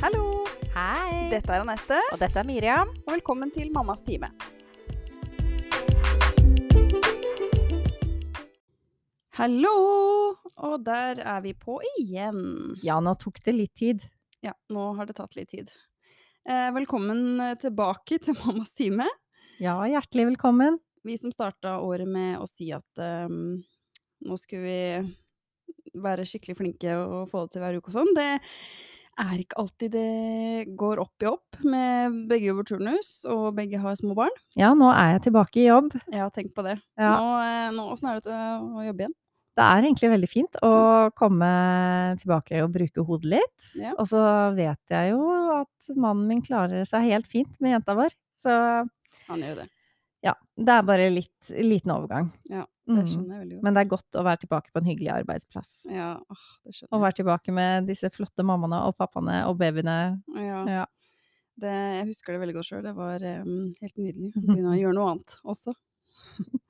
Hallo! 0.00 0.46
Hei! 0.72 1.28
Dette 1.28 1.52
er 1.52 1.60
Anette, 1.60 1.96
Og 2.14 2.20
dette 2.22 2.38
er 2.40 2.46
Miriam. 2.48 2.88
og 3.04 3.12
velkommen 3.12 3.50
til 3.52 3.68
Mammas 3.74 4.00
time. 4.06 4.30
Hallo! 9.36 9.74
Og 10.56 10.84
der 10.84 11.20
er 11.20 11.44
vi 11.44 11.52
på 11.52 11.76
igjen. 11.98 12.40
Ja, 12.80 12.96
nå 13.04 13.12
tok 13.20 13.42
det 13.44 13.52
litt 13.58 13.74
tid. 13.76 14.08
Ja, 14.40 14.54
nå 14.72 14.90
har 14.96 15.08
det 15.08 15.18
tatt 15.20 15.36
litt 15.36 15.52
tid. 15.52 15.68
Eh, 16.48 16.70
velkommen 16.72 17.36
tilbake 17.60 18.22
til 18.24 18.40
Mammas 18.40 18.72
time. 18.80 19.04
Ja, 19.60 19.76
hjertelig 19.84 20.30
velkommen. 20.32 20.80
Vi 21.04 21.16
som 21.20 21.32
starta 21.32 21.76
året 21.84 22.08
med 22.08 22.40
å 22.40 22.48
si 22.48 22.72
at 22.72 23.04
um, 23.28 23.58
nå 24.24 24.40
skulle 24.40 24.64
vi 24.64 26.00
være 26.00 26.24
skikkelig 26.24 26.56
flinke 26.56 26.96
og 26.96 27.28
få 27.28 27.44
det 27.44 27.58
til 27.58 27.64
hver 27.64 27.76
uke 27.76 27.92
og 27.92 28.00
sånn, 28.00 28.16
det 28.16 28.30
er 29.20 29.40
ikke 29.42 29.58
alltid 29.60 29.94
det 29.94 30.76
går 30.78 31.00
opp 31.02 31.24
i 31.24 31.28
opp 31.28 31.58
med 31.66 32.20
begge 32.30 32.50
jobber 32.50 32.68
turnus, 32.68 33.10
og 33.28 33.54
begge 33.58 33.80
har 33.82 33.96
små 33.98 34.14
barn. 34.18 34.36
Ja, 34.58 34.72
nå 34.76 34.90
er 34.92 35.16
jeg 35.16 35.26
tilbake 35.28 35.60
i 35.62 35.66
jobb. 35.68 35.90
Ja, 36.12 36.28
tenk 36.32 36.54
på 36.56 36.64
det. 36.66 36.78
Ja. 37.00 37.16
Nå, 37.18 37.32
eh, 37.44 37.66
nå 37.76 37.88
åssen 37.92 38.10
er 38.10 38.20
det 38.20 38.32
å 38.32 38.80
å 38.80 38.86
jobbe 38.86 39.06
igjen? 39.06 39.16
Det 39.58 39.66
er 39.66 39.82
egentlig 39.84 40.12
veldig 40.12 40.28
fint 40.30 40.56
å 40.64 40.74
komme 41.18 41.48
tilbake 42.22 42.62
og 42.64 42.70
bruke 42.72 43.04
hodet 43.04 43.32
litt. 43.34 43.66
Ja. 43.76 43.92
Og 43.98 44.06
så 44.08 44.22
vet 44.56 44.94
jeg 44.94 45.10
jo 45.10 45.20
at 45.58 45.90
mannen 45.96 46.30
min 46.30 46.44
klarer 46.44 46.86
seg 46.88 47.10
helt 47.10 47.28
fint 47.28 47.58
med 47.60 47.74
jenta 47.74 47.98
vår. 47.98 48.14
Så 48.40 48.54
Han 49.26 49.42
gjør 49.42 49.56
jo 49.56 49.60
det. 49.64 49.68
Ja, 50.22 50.34
det 50.56 50.68
er 50.74 50.82
bare 50.84 51.06
litt 51.10 51.50
liten 51.56 51.92
overgang. 51.94 52.30
Ja, 52.50 52.66
det 52.86 52.96
Mm. 53.04 53.06
skjønner 53.06 53.34
jeg 53.36 53.40
veldig 53.44 53.54
godt. 53.56 53.62
Men 53.64 53.74
det 53.74 53.80
er 53.84 53.88
godt 53.90 54.16
å 54.18 54.24
være 54.26 54.40
tilbake 54.42 54.72
på 54.74 54.80
en 54.82 54.88
hyggelig 54.90 55.10
arbeidsplass. 55.14 55.70
Ja, 55.88 56.08
åh, 56.18 56.46
det 56.66 56.74
skjønner 56.74 56.90
jeg. 56.92 57.00
være 57.04 57.18
tilbake 57.20 57.52
med 57.54 57.86
disse 57.86 58.10
flotte 58.10 58.44
mammaene 58.44 58.80
og 58.88 58.96
pappaene 58.98 59.46
og 59.48 59.56
babyene. 59.58 60.22
Ja, 60.36 60.64
Ja. 60.66 60.84
det, 61.60 61.70
jeg 62.00 62.06
husker 62.08 62.32
det 62.34 62.40
veldig 62.42 62.54
godt 62.56 62.66
sjøl. 62.70 62.82
Det 62.82 62.94
var 62.96 63.16
um, 63.22 63.72
helt 63.80 63.96
nydelig. 63.96 64.32
å 64.34 64.40
Begynne 64.46 64.74
å 64.74 64.80
gjøre 64.80 64.94
noe 64.98 65.10
annet 65.14 65.36
også. 65.44 65.74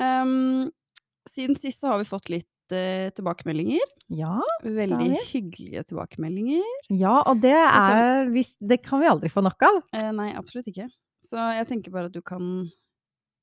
um, 0.00 0.70
siden 1.28 1.56
sist 1.60 1.80
så 1.82 1.92
har 1.94 1.98
vi 2.02 2.08
fått 2.08 2.30
litt 2.32 2.74
eh, 2.74 3.10
tilbakemeldinger. 3.16 3.82
Ja, 4.14 4.40
Veldig 4.64 5.18
hyggelige 5.30 5.84
tilbakemeldinger. 5.90 6.64
ja 6.90 7.20
og 7.26 7.40
det 7.42 7.54
er 7.54 8.26
Det 8.60 8.80
kan 8.82 9.00
vi 9.02 9.06
aldri 9.10 9.30
få 9.30 9.42
nok 9.42 9.62
av. 9.62 9.82
Eh, 9.94 10.10
nei, 10.14 10.32
absolutt 10.38 10.66
ikke. 10.70 10.88
Så 11.24 11.36
jeg 11.56 11.68
tenker 11.68 11.92
bare 11.94 12.10
at 12.10 12.16
du 12.16 12.22
kan 12.24 12.44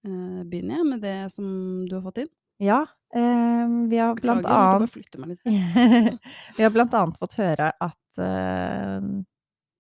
eh, 0.08 0.44
begynne 0.48 0.84
med 0.88 1.04
det 1.06 1.30
som 1.34 1.48
du 1.88 1.98
har 1.98 2.04
fått 2.06 2.24
inn. 2.26 2.32
Ja, 2.64 2.82
eh, 3.14 3.66
vi 3.90 4.00
har 4.02 4.16
blant 4.18 4.48
jeg 4.48 4.48
måtte 4.48 4.82
annet. 4.82 5.42
Vi 6.58 6.66
har 6.66 6.74
blant 6.74 6.96
annet 6.98 7.20
fått 7.22 7.38
høre 7.38 7.70
at 7.70 8.22
eh, 8.24 9.10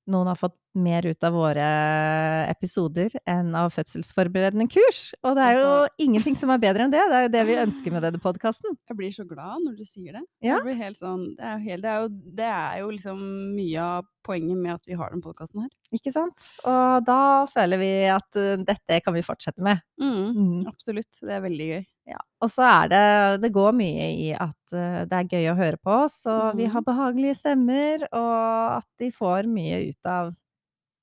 noen 0.08 0.27
har 0.31 0.36
fått 0.39 0.55
mer 0.77 1.05
ut 1.09 1.23
av 1.25 1.33
våre 1.33 1.66
episoder 2.52 3.09
enn 3.27 3.53
av 3.58 3.72
fødselsforberedende 3.73 4.67
kurs. 4.72 5.13
Og 5.25 5.36
det 5.38 5.44
er 5.45 5.53
jo 5.58 5.66
Altså- 5.67 6.05
ingenting 6.05 6.36
som 6.38 6.50
er 6.53 6.59
bedre 6.61 6.83
enn 6.86 6.91
det. 6.94 7.02
Det 7.09 7.16
er 7.17 7.23
jo 7.25 7.33
det 7.33 7.45
vi 7.47 7.55
ønsker 7.66 7.91
med 7.91 8.02
denne 8.05 8.19
podkasten. 8.22 8.78
Jeg 8.88 8.97
blir 8.97 9.11
så 9.16 9.25
glad 9.28 9.63
når 9.66 9.78
du 9.78 9.83
sier 9.85 10.13
det. 10.19 10.23
Ja. 10.45 10.59
Blir 10.63 10.78
helt 10.78 10.97
sånn, 11.00 11.35
det, 11.35 11.44
er 11.44 11.58
helt, 11.66 11.81
det, 11.83 11.89
er 11.91 12.02
jo, 12.02 12.09
det 12.41 12.50
er 12.52 12.80
jo 12.83 12.89
liksom 12.94 13.25
mye 13.55 13.80
av 13.81 14.05
poenget 14.28 14.58
med 14.58 14.73
at 14.75 14.85
vi 14.88 14.94
har 15.00 15.09
den 15.13 15.22
podkasten 15.23 15.61
her. 15.66 15.69
Ikke 15.95 16.11
sant? 16.13 16.47
Og 16.67 17.05
da 17.08 17.19
føler 17.47 17.78
vi 17.81 17.91
at 18.11 18.35
eh, 18.35 18.58
dette 18.67 19.02
kan 19.03 19.13
vi 19.16 19.22
fortsette 19.25 19.61
med. 19.63 19.81
Mm, 20.02 20.16
Mm. 20.38 20.67
absolutt. 20.67 21.11
Det 21.22 21.31
er 21.31 21.41
veldig 21.41 21.67
gøy. 21.73 21.85
Ja. 22.08 22.17
Og 22.41 22.47
så 22.53 22.63
er 22.63 22.88
det 22.94 23.41
Det 23.44 23.50
går 23.52 23.73
mye 23.75 24.05
i 24.16 24.27
at 24.33 24.73
eh, 24.73 25.02
det 25.09 25.17
er 25.17 25.31
gøy 25.33 25.47
å 25.52 25.58
høre 25.59 25.77
på 25.83 25.91
oss, 26.05 26.22
og 26.25 26.55
vi 26.55 26.66
Mhm. 26.67 26.72
har 26.73 26.81
behagelige 26.88 27.36
stemmer, 27.36 28.05
og 28.13 28.77
at 28.77 28.88
de 29.00 29.09
får 29.11 29.47
mye 29.52 29.88
ut 29.89 30.05
av 30.11 30.33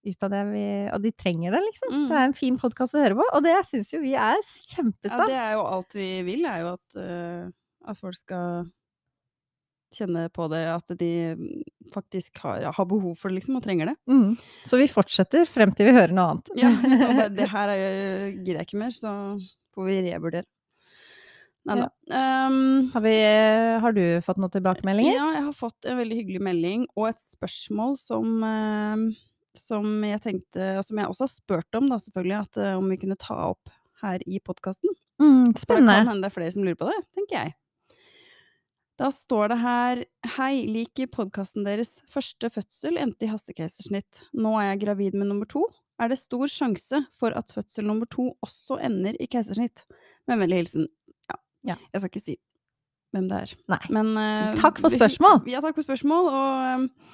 ut 0.06 0.22
av 0.22 0.30
det 0.30 0.40
vi 0.52 0.64
Og 0.92 1.00
de 1.02 1.10
trenger 1.12 1.50
det, 1.52 1.60
liksom. 1.64 1.92
Mm. 1.92 2.08
Det 2.08 2.16
er 2.16 2.24
en 2.28 2.32
fin 2.36 2.56
podkast 2.60 2.94
å 2.94 3.00
høre 3.00 3.16
på, 3.16 3.24
og 3.32 3.42
det 3.42 3.54
syns 3.64 3.92
jo 3.94 4.00
vi 4.02 4.12
er 4.14 4.36
kjempestas. 4.44 5.16
Ja, 5.16 5.26
det 5.26 5.36
er 5.40 5.52
jo 5.54 5.62
alt 5.64 5.94
vi 5.96 6.08
vil, 6.26 6.44
er 6.44 6.60
jo 6.60 6.72
at, 6.74 6.96
uh, 7.00 7.50
at 7.88 7.98
folk 8.00 8.14
skal 8.18 8.66
kjenne 9.94 10.26
på 10.34 10.48
det, 10.50 10.60
at 10.66 10.90
de 10.98 11.10
faktisk 11.94 12.38
har, 12.42 12.64
har 12.74 12.86
behov 12.90 13.14
for 13.16 13.30
det, 13.30 13.38
liksom, 13.38 13.56
og 13.60 13.62
trenger 13.64 13.92
det. 13.92 13.96
mm. 14.10 14.36
Så 14.66 14.76
vi 14.80 14.88
fortsetter 14.90 15.46
frem 15.46 15.72
til 15.72 15.86
vi 15.86 15.96
hører 15.96 16.12
noe 16.16 16.32
annet. 16.34 16.50
Ja, 16.58 16.72
hvis 16.82 16.98
det 17.38 17.48
her 17.52 17.68
er, 17.68 18.32
gidder 18.40 18.58
jeg 18.60 18.66
ikke 18.68 18.80
mer, 18.82 18.90
så 18.96 19.12
får 19.74 19.86
vi 19.88 20.00
revurdere. 20.10 20.44
Nei 21.64 21.76
da. 21.80 21.86
Um, 22.48 22.90
Har, 22.92 23.00
vi, 23.00 23.14
har 23.80 23.94
du 23.96 24.02
fått 24.24 24.40
noen 24.40 24.52
tilbakemeldinger? 24.52 25.16
Ja, 25.16 25.28
jeg 25.38 25.44
har 25.46 25.56
fått 25.56 25.88
en 25.88 25.96
veldig 25.96 26.18
hyggelig 26.18 26.42
melding 26.44 26.84
og 26.92 27.08
et 27.08 27.22
spørsmål 27.24 27.96
som, 27.96 28.34
eh, 28.44 29.04
som 29.56 29.86
jeg 30.04 30.20
tenkte 30.26 30.66
Som 30.84 31.00
jeg 31.00 31.08
også 31.08 31.24
har 31.24 31.32
spurt 31.32 31.78
om, 31.80 31.88
da, 31.88 32.00
selvfølgelig, 32.04 32.40
at 32.42 32.60
eh, 32.60 32.76
om 32.76 32.90
vi 32.92 33.00
kunne 33.00 33.16
ta 33.20 33.38
opp 33.48 33.72
her 34.04 34.20
i 34.28 34.40
podkasten. 34.44 34.92
Mm, 35.22 35.54
spennende. 35.56 35.94
det 35.94 36.00
kan 36.02 36.10
hende 36.10 36.26
det 36.26 36.28
er 36.28 36.34
flere 36.34 36.52
som 36.52 36.66
lurer 36.66 36.80
på 36.80 36.90
det, 36.90 36.98
tenker 37.16 37.38
jeg. 37.38 37.54
Da 39.00 39.08
står 39.10 39.48
det 39.50 39.56
her 39.62 40.02
Hei, 40.36 40.66
liker 40.70 41.08
podkasten 41.10 41.64
deres. 41.66 41.96
Første 42.10 42.50
fødsel 42.52 43.00
endte 43.00 43.26
i 43.26 43.30
hastekeisersnitt. 43.32 44.26
Nå 44.36 44.52
er 44.60 44.68
jeg 44.74 44.84
gravid 44.84 45.16
med 45.16 45.32
nummer 45.32 45.48
to. 45.50 45.64
Er 46.02 46.10
det 46.10 46.20
stor 46.20 46.50
sjanse 46.50 47.00
for 47.14 47.34
at 47.38 47.54
fødsel 47.54 47.86
nummer 47.88 48.06
to 48.10 48.32
også 48.44 48.76
ender 48.84 49.16
i 49.16 49.30
keisersnitt? 49.30 49.86
Med 50.28 50.42
vennlig 50.42 50.64
hilsen 50.64 50.86
ja. 51.64 51.78
Jeg 51.92 52.02
skal 52.02 52.12
ikke 52.12 52.24
si 52.24 52.36
hvem 53.14 53.30
det 53.30 53.40
er. 53.44 53.54
Nei. 53.70 53.82
Men 53.94 54.14
uh, 54.18 54.54
Takk 54.58 54.80
for 54.82 54.92
spørsmål! 54.92 55.44
vi-. 55.44 55.52
Ja, 55.54 55.62
takk 55.64 55.78
for 55.78 55.86
spørsmål. 55.86 56.30
Og 56.34 56.64
eh, 56.68 57.12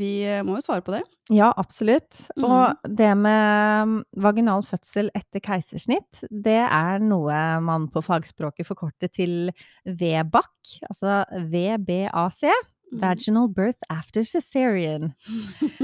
vi 0.00 0.10
eh, 0.26 0.42
må 0.46 0.58
jo 0.58 0.64
svare 0.64 0.84
på 0.86 0.94
det. 0.94 1.02
Ja, 1.34 1.52
absolutt. 1.58 2.24
Mm. 2.36 2.46
Og 2.46 2.90
det 2.98 3.10
med 3.18 3.90
mm, 3.90 3.96
vaginal 4.22 4.66
fødsel 4.66 5.10
etter 5.18 5.42
keisersnitt, 5.42 6.24
det 6.30 6.60
er 6.66 7.02
noe 7.02 7.38
man 7.64 7.88
på 7.90 8.02
fagspråket 8.06 8.66
forkorter 8.68 9.10
til 9.14 9.54
VBAC, 9.86 10.76
altså 10.90 11.22
VBAC, 11.50 12.44
Mm. 12.90 12.98
Vaginal 13.04 13.44
Birth 13.54 13.84
After 13.86 14.24
Cesarean. 14.26 15.12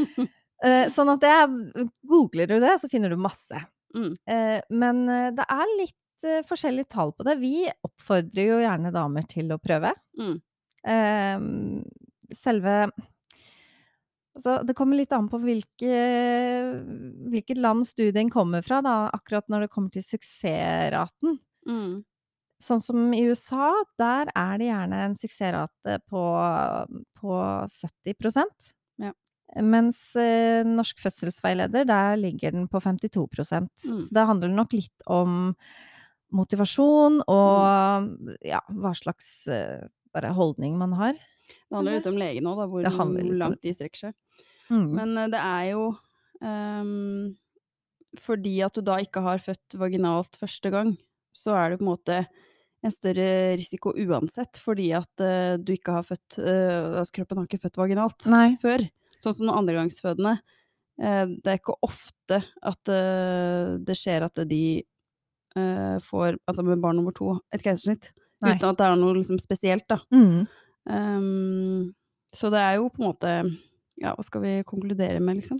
Sånn 0.90 1.12
at 1.12 1.22
det 1.22 1.84
Googler 2.02 2.50
du 2.50 2.56
det, 2.58 2.72
så 2.82 2.90
finner 2.90 3.12
du 3.14 3.20
masse. 3.20 3.60
Mm. 3.94 4.16
Men 4.74 5.04
det 5.38 5.44
er 5.46 5.70
litt 5.78 5.94
eh, 6.24 6.44
forskjellige 6.46 6.88
tall 6.94 7.12
på 7.16 7.26
det. 7.26 7.36
Vi 7.42 7.66
oppfordrer 7.68 8.48
jo 8.48 8.62
gjerne 8.62 8.94
damer 8.94 9.26
til 9.28 9.52
å 9.52 9.60
prøve. 9.62 9.92
Mm. 10.20 10.38
Uh, 10.86 12.32
selve 12.34 12.78
Altså, 14.36 14.58
det 14.68 14.74
kommer 14.76 14.98
litt 14.98 15.14
an 15.16 15.30
på 15.32 15.38
hvilke, 15.40 15.92
hvilket 17.32 17.56
land 17.56 17.86
studien 17.88 18.28
kommer 18.28 18.60
fra, 18.60 18.82
da, 18.84 19.06
akkurat 19.16 19.46
når 19.48 19.64
det 19.64 19.70
kommer 19.72 19.94
til 19.94 20.04
suksessraten. 20.04 21.38
Mm. 21.64 22.02
Sånn 22.60 22.82
som 22.84 23.14
i 23.16 23.22
USA, 23.24 23.70
der 24.00 24.28
er 24.36 24.60
det 24.60 24.68
gjerne 24.68 25.00
en 25.06 25.16
suksessrate 25.16 25.98
på, 26.08 26.22
på 27.20 27.40
70 27.72 28.44
Ja. 29.00 29.12
Mens 29.64 30.00
eh, 30.20 30.64
Norsk 30.68 31.00
fødselsveileder, 31.00 31.88
der 31.88 32.16
ligger 32.20 32.52
den 32.52 32.68
på 32.68 32.80
52 32.80 33.26
Mm. 33.86 34.00
Så 34.00 34.08
det 34.12 34.26
handler 34.28 34.52
nok 34.52 34.72
litt 34.72 35.04
om 35.06 35.54
motivasjon 36.34 37.20
og 37.30 38.36
ja, 38.44 38.60
hva 38.74 38.92
slags 38.98 39.46
eh, 39.52 39.86
bare 40.14 40.32
holdning 40.36 40.76
man 40.80 40.94
har. 40.98 41.18
Det 41.46 41.76
handler 41.76 41.98
litt 41.98 42.10
om 42.10 42.18
legen 42.18 42.48
òg, 42.50 42.64
hvor 42.70 42.86
langt 42.86 43.62
de 43.62 43.74
strekker 43.74 44.08
seg. 44.08 44.16
Mm. 44.70 44.88
Men 44.96 45.14
eh, 45.20 45.30
det 45.30 45.40
er 45.40 45.64
jo 45.70 45.82
um, 46.42 47.30
Fordi 48.18 48.56
at 48.66 48.74
du 48.74 48.82
da 48.82 48.98
ikke 49.02 49.22
har 49.22 49.42
født 49.42 49.76
vaginalt 49.78 50.38
første 50.40 50.72
gang, 50.74 50.96
så 51.36 51.54
er 51.54 51.70
det 51.70 51.80
på 51.80 51.86
en 51.86 51.92
måte 51.92 52.18
en 52.84 52.92
større 52.92 53.56
risiko 53.58 53.92
uansett, 53.94 54.58
fordi 54.62 54.90
at 54.94 55.22
uh, 55.22 55.56
du 55.58 55.72
ikke 55.74 55.94
har 55.96 56.04
født 56.06 56.36
uh, 56.38 57.00
Altså 57.00 57.16
kroppen 57.18 57.40
har 57.40 57.48
ikke 57.48 57.62
født 57.64 57.80
vaginalt 57.80 58.28
Nei. 58.30 58.50
før. 58.62 58.84
Sånn 59.16 59.38
som 59.38 59.54
andregangsfødende. 59.54 60.36
Uh, 61.00 61.24
det 61.40 61.52
er 61.52 61.60
ikke 61.60 61.78
ofte 61.86 62.42
at 62.66 62.92
det 63.86 63.96
skjer 63.98 64.26
at 64.26 64.42
de 64.48 64.62
eh, 65.56 65.96
får, 66.04 66.38
altså 66.46 66.64
med 66.66 66.82
barn 66.82 67.00
nummer 67.00 67.14
to, 67.16 67.34
et 67.54 67.64
keisersnitt. 67.64 68.12
Uten 68.44 68.68
at 68.68 68.78
det 68.78 68.86
er 68.86 68.98
noe 69.00 69.16
liksom 69.16 69.40
spesielt, 69.40 69.86
da. 69.88 70.00
Mm. 70.12 70.44
Um, 70.86 71.94
så 72.36 72.50
det 72.52 72.60
er 72.62 72.76
jo 72.78 72.90
på 72.92 73.02
en 73.02 73.08
måte 73.08 73.30
Ja, 73.96 74.12
hva 74.12 74.22
skal 74.22 74.42
vi 74.44 74.50
konkludere 74.68 75.22
med, 75.24 75.40
liksom? 75.40 75.56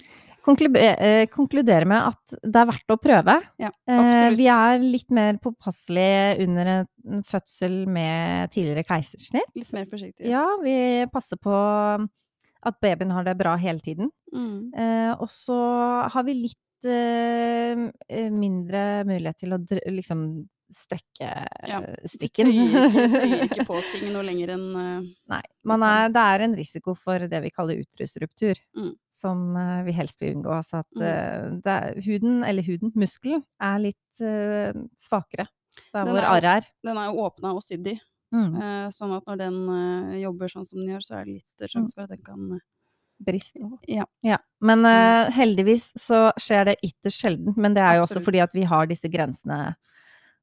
Eh, 0.46 1.24
konkludere 1.32 1.86
med 1.88 2.12
at 2.12 2.34
det 2.44 2.60
er 2.60 2.68
verdt 2.68 2.92
å 2.92 2.98
prøve. 3.00 3.38
Ja, 3.58 3.70
Eh, 3.88 4.28
vi 4.36 4.46
er 4.52 4.78
litt 4.78 5.08
mer 5.10 5.38
påpasselige 5.42 6.44
under 6.44 6.70
en 6.70 7.24
fødsel 7.24 7.86
med 7.88 8.52
tidligere 8.52 8.84
keisersnitt. 8.84 9.50
Litt 9.56 9.72
mer 9.72 9.86
forsiktig. 9.86 10.28
Ja, 10.28 10.44
vi 10.62 11.06
passer 11.10 11.40
på 11.40 11.56
at 12.66 12.78
babyen 12.82 13.10
har 13.14 13.24
det 13.24 13.36
bra 13.38 13.56
hele 13.56 13.80
tiden. 13.80 14.10
Mm. 14.34 14.74
Eh, 14.74 15.12
og 15.16 15.30
så 15.30 15.56
har 16.12 16.26
vi 16.26 16.36
litt 16.44 16.60
eh, 16.84 17.72
uh, 17.78 18.30
mindre 18.34 19.04
mulighet 19.08 19.38
til 19.40 19.52
å 19.56 19.58
liksom 19.94 20.26
strekke 20.66 21.28
Ja, 21.70 21.78
eh, 21.80 21.94
Du 22.02 22.18
tøyer 22.18 23.44
ikke, 23.46 23.64
på 23.68 23.78
ting 23.92 24.08
noe 24.12 24.24
lenger 24.26 24.50
enn 24.56 24.64
uh, 24.74 25.04
Nei. 25.30 25.42
Man 25.64 25.82
er, 25.86 26.08
det 26.10 26.24
er 26.34 26.44
en 26.48 26.56
risiko 26.58 26.94
for 26.98 27.22
det 27.30 27.40
vi 27.44 27.50
kaller 27.54 27.78
utrusruptur, 27.84 28.58
Mm. 28.76 28.92
som 29.08 29.56
uh, 29.56 29.82
vi 29.86 29.92
helst 29.96 30.20
vil 30.20 30.34
unngå. 30.36 30.50
Altså 30.52 30.82
at 30.82 30.90
Mm. 30.96 31.60
det 31.62 31.72
er, 31.72 32.00
huden, 32.04 32.42
eller 32.44 32.62
huden, 32.66 32.92
muskelen, 32.94 33.44
er 33.62 33.78
litt 33.78 34.20
svakere 34.96 35.46
der 35.92 36.04
Den 36.04 36.14
hvor 36.14 36.24
arret 36.24 36.44
er. 36.44 36.68
Den 36.84 36.96
er 36.98 37.10
jo 37.12 37.24
åpna 37.26 37.54
og 37.54 37.62
sydd 37.62 37.86
i, 37.86 37.96
Mm. 38.34 38.90
sånn 38.92 39.12
at 39.16 39.24
når 39.28 39.38
den 39.38 39.58
jobber 40.20 40.48
sånn 40.50 40.66
som 40.66 40.80
den 40.80 40.88
gjør, 40.96 41.04
så 41.06 41.14
er 41.20 41.24
det 41.24 41.34
litt 41.38 41.48
større 41.48 41.68
sjanse 41.76 41.94
for 41.94 42.02
at 42.04 42.10
den 42.10 42.24
kan 42.26 42.58
Brist. 43.18 43.56
Ja. 43.88 44.04
Ja. 44.22 44.36
Men 44.60 44.84
eh, 44.84 45.30
heldigvis 45.32 45.92
så 45.96 46.32
skjer 46.36 46.64
det 46.70 46.74
ytterst 46.84 47.22
sjelden. 47.22 47.54
Men 47.56 47.74
det 47.74 47.82
er 47.82 47.96
jo 47.96 48.02
også 48.04 48.20
fordi 48.24 48.40
at 48.44 48.52
vi 48.52 48.62
har 48.68 48.86
disse 48.86 49.08
grensene 49.08 49.74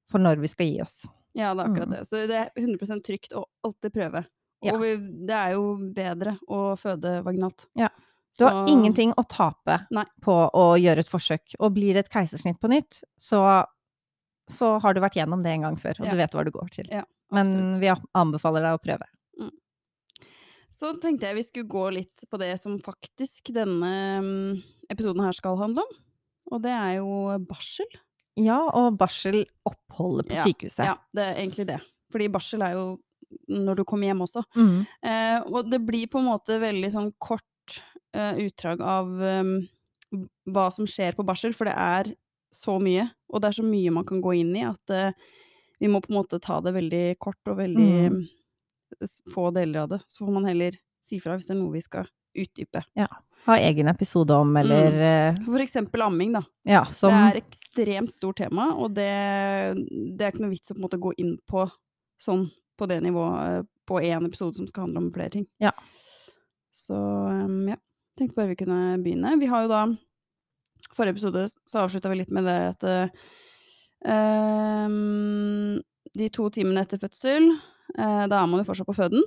for 0.10 0.20
når 0.20 0.42
vi 0.42 0.48
skal 0.48 0.66
gi 0.72 0.82
oss. 0.82 1.04
Ja, 1.34 1.54
det 1.54 1.64
er 1.64 1.70
akkurat 1.70 1.88
Mm. 1.90 1.94
det. 1.98 2.02
Så 2.08 2.28
det 2.28 2.38
er 2.38 2.50
100% 2.58 3.04
trygt 3.06 3.34
å 3.34 3.46
alltid 3.66 3.94
prøve. 3.94 4.26
Ja. 4.64 4.74
Og 4.76 4.82
vi, 4.82 4.96
det 5.28 5.36
er 5.36 5.52
jo 5.54 5.64
bedre 5.94 6.38
å 6.50 6.76
føde 6.80 7.24
vaginalt. 7.26 7.66
Ja. 7.76 7.90
Du 8.38 8.46
har 8.46 8.66
Så- 8.66 8.74
ingenting 8.74 9.14
å 9.14 9.24
tape 9.30 9.86
Nei. 9.92 10.06
på 10.22 10.34
å 10.54 10.78
gjøre 10.80 11.00
et 11.00 11.10
forsøk. 11.10 11.56
Og 11.60 11.74
blir 11.74 11.94
det 11.94 12.06
et 12.06 12.10
keisersnitt 12.14 12.60
på 12.60 12.70
nytt, 12.70 13.04
så, 13.20 13.66
så 14.50 14.80
har 14.82 14.94
du 14.94 15.02
vært 15.02 15.16
gjennom 15.20 15.44
det 15.44 15.52
en 15.52 15.62
gang 15.62 15.76
før, 15.76 16.00
og 16.00 16.06
Ja. 16.06 16.12
du 16.12 16.18
vet 16.18 16.32
hva 16.32 16.44
du 16.46 16.52
går 16.52 16.70
til. 16.72 16.88
Ja, 16.90 17.04
Men 17.32 17.80
vi 17.80 17.88
anbefaler 18.16 18.62
deg 18.62 18.80
å 18.80 18.82
prøve. 18.82 19.06
Så 20.84 20.92
tenkte 21.00 21.30
jeg 21.30 21.38
vi 21.38 21.46
skulle 21.48 21.72
gå 21.72 21.84
litt 21.96 22.26
på 22.28 22.40
det 22.42 22.52
som 22.60 22.76
faktisk 22.84 23.54
denne 23.56 23.92
mm, 24.20 24.58
episoden 24.92 25.24
her 25.24 25.36
skal 25.38 25.56
handle 25.62 25.86
om. 25.86 25.94
Og 26.52 26.60
det 26.66 26.74
er 26.76 26.98
jo 26.98 27.08
barsel. 27.48 27.88
Ja, 28.36 28.58
og 28.68 28.98
barseloppholdet 29.00 30.28
på 30.28 30.36
Ja, 30.36 30.44
sykehuset. 30.44 30.84
Ja, 30.90 30.98
det 31.16 31.24
er 31.30 31.40
egentlig 31.40 31.68
det. 31.70 31.80
Fordi 32.12 32.28
barsel 32.34 32.66
er 32.68 32.76
jo 32.76 32.86
når 33.50 33.80
du 33.80 33.84
kommer 33.88 34.10
hjem 34.10 34.26
også. 34.26 34.44
Mm. 34.60 34.84
Eh, 35.08 35.40
og 35.48 35.72
det 35.72 35.80
blir 35.88 36.10
på 36.12 36.20
en 36.20 36.28
måte 36.28 36.60
veldig 36.62 36.92
sånn 36.94 37.10
kort 37.24 37.80
eh, 38.14 38.44
utdrag 38.44 38.84
av 38.86 39.16
em, 39.26 39.56
hva 40.52 40.68
som 40.76 40.86
skjer 40.90 41.16
på 41.18 41.26
barsel, 41.26 41.56
for 41.58 41.70
det 41.70 41.74
er 41.80 42.12
så 42.54 42.76
mye, 42.84 43.08
og 43.32 43.42
det 43.42 43.50
er 43.50 43.58
så 43.58 43.66
mye 43.66 43.96
man 43.96 44.06
kan 44.06 44.22
gå 44.22 44.36
inn 44.44 44.52
i, 44.60 44.68
at 44.68 44.94
eh, 44.94 45.16
vi 45.82 45.90
må 45.90 46.04
på 46.04 46.12
en 46.12 46.20
måte 46.20 46.38
ta 46.44 46.60
det 46.62 46.76
veldig 46.76 47.06
kort 47.24 47.42
og 47.50 47.62
veldig 47.64 47.92
Mm. 48.14 48.24
Få 49.34 49.50
deler 49.56 49.86
av 49.86 49.94
det. 49.96 50.02
Så 50.08 50.26
får 50.26 50.34
man 50.36 50.50
heller 50.50 50.78
si 51.04 51.20
fra 51.24 51.38
hvis 51.38 51.50
det 51.50 51.56
er 51.56 51.62
noe 51.62 51.76
vi 51.76 51.84
skal 51.84 52.08
utdype. 52.34 52.82
Ha 53.46 53.58
egen 53.60 53.88
episode 53.92 54.34
om, 54.34 54.56
eller 54.58 54.96
mm. 55.36 55.44
For 55.46 55.62
eksempel 55.62 56.02
amming, 56.06 56.34
da. 56.34 56.44
Ja, 56.68 56.86
som 56.86 57.12
Det 57.12 57.22
er 57.28 57.40
ekstremt 57.44 58.14
stort 58.14 58.40
tema, 58.40 58.72
og 58.80 58.96
det, 58.96 59.10
det 60.18 60.24
er 60.26 60.32
ikke 60.32 60.46
noe 60.46 60.54
vits 60.54 60.72
å 60.72 60.78
på 60.78 60.82
en 60.82 60.88
måte 60.88 61.02
gå 61.04 61.14
inn 61.22 61.36
på 61.50 61.68
sånn 62.22 62.48
på 62.80 62.88
det 62.90 63.02
nivået 63.04 63.60
eh, 63.60 63.66
på 63.86 64.00
én 64.02 64.26
episode 64.26 64.58
som 64.58 64.68
skal 64.70 64.88
handle 64.88 65.04
om 65.04 65.12
flere 65.14 65.34
ting. 65.36 65.46
Ja. 65.62 65.74
Så 66.74 66.96
um, 66.96 67.68
ja, 67.70 67.78
tenkte 68.18 68.40
bare 68.40 68.54
vi 68.54 68.62
kunne 68.64 68.98
begynne. 69.04 69.36
Vi 69.42 69.52
har 69.52 69.66
jo 69.66 69.72
da 69.72 69.86
Forrige 70.94 71.16
episode 71.16 71.46
så 71.48 71.80
avslutta 71.82 72.10
vi 72.12 72.20
litt 72.20 72.34
med 72.34 72.44
det 72.46 72.58
at 72.74 72.84
eh, 72.86 73.14
um, 74.86 75.80
de 76.14 76.28
to 76.30 76.50
timene 76.54 76.84
etter 76.84 77.00
fødsel, 77.02 77.48
eh, 77.50 77.62
da 77.98 78.40
er 78.42 78.48
man 78.50 78.60
jo 78.62 78.66
fortsatt 78.68 78.88
på 78.90 78.96
føden. 78.98 79.22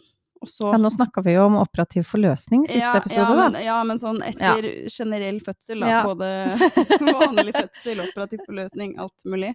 Og 0.44 0.48
så 0.52 0.68
ja, 0.68 0.76
Nå 0.80 0.90
snakka 0.92 1.22
vi 1.24 1.32
jo 1.32 1.46
om 1.48 1.54
operativ 1.60 2.04
forløsning 2.10 2.66
siste 2.66 2.82
ja, 2.82 2.96
episode, 2.98 3.22
ja, 3.24 3.36
da. 3.38 3.44
men, 3.48 3.62
ja, 3.64 3.76
men 3.88 4.00
sånn 4.00 4.18
etter 4.26 4.66
generell 4.92 5.38
fødsel, 5.40 5.80
da. 5.80 6.02
Både 6.04 6.28
vanlig 7.22 7.54
fødsel, 7.56 8.02
operativ 8.04 8.42
forløsning, 8.44 8.96
alt 9.00 9.24
mulig. 9.24 9.54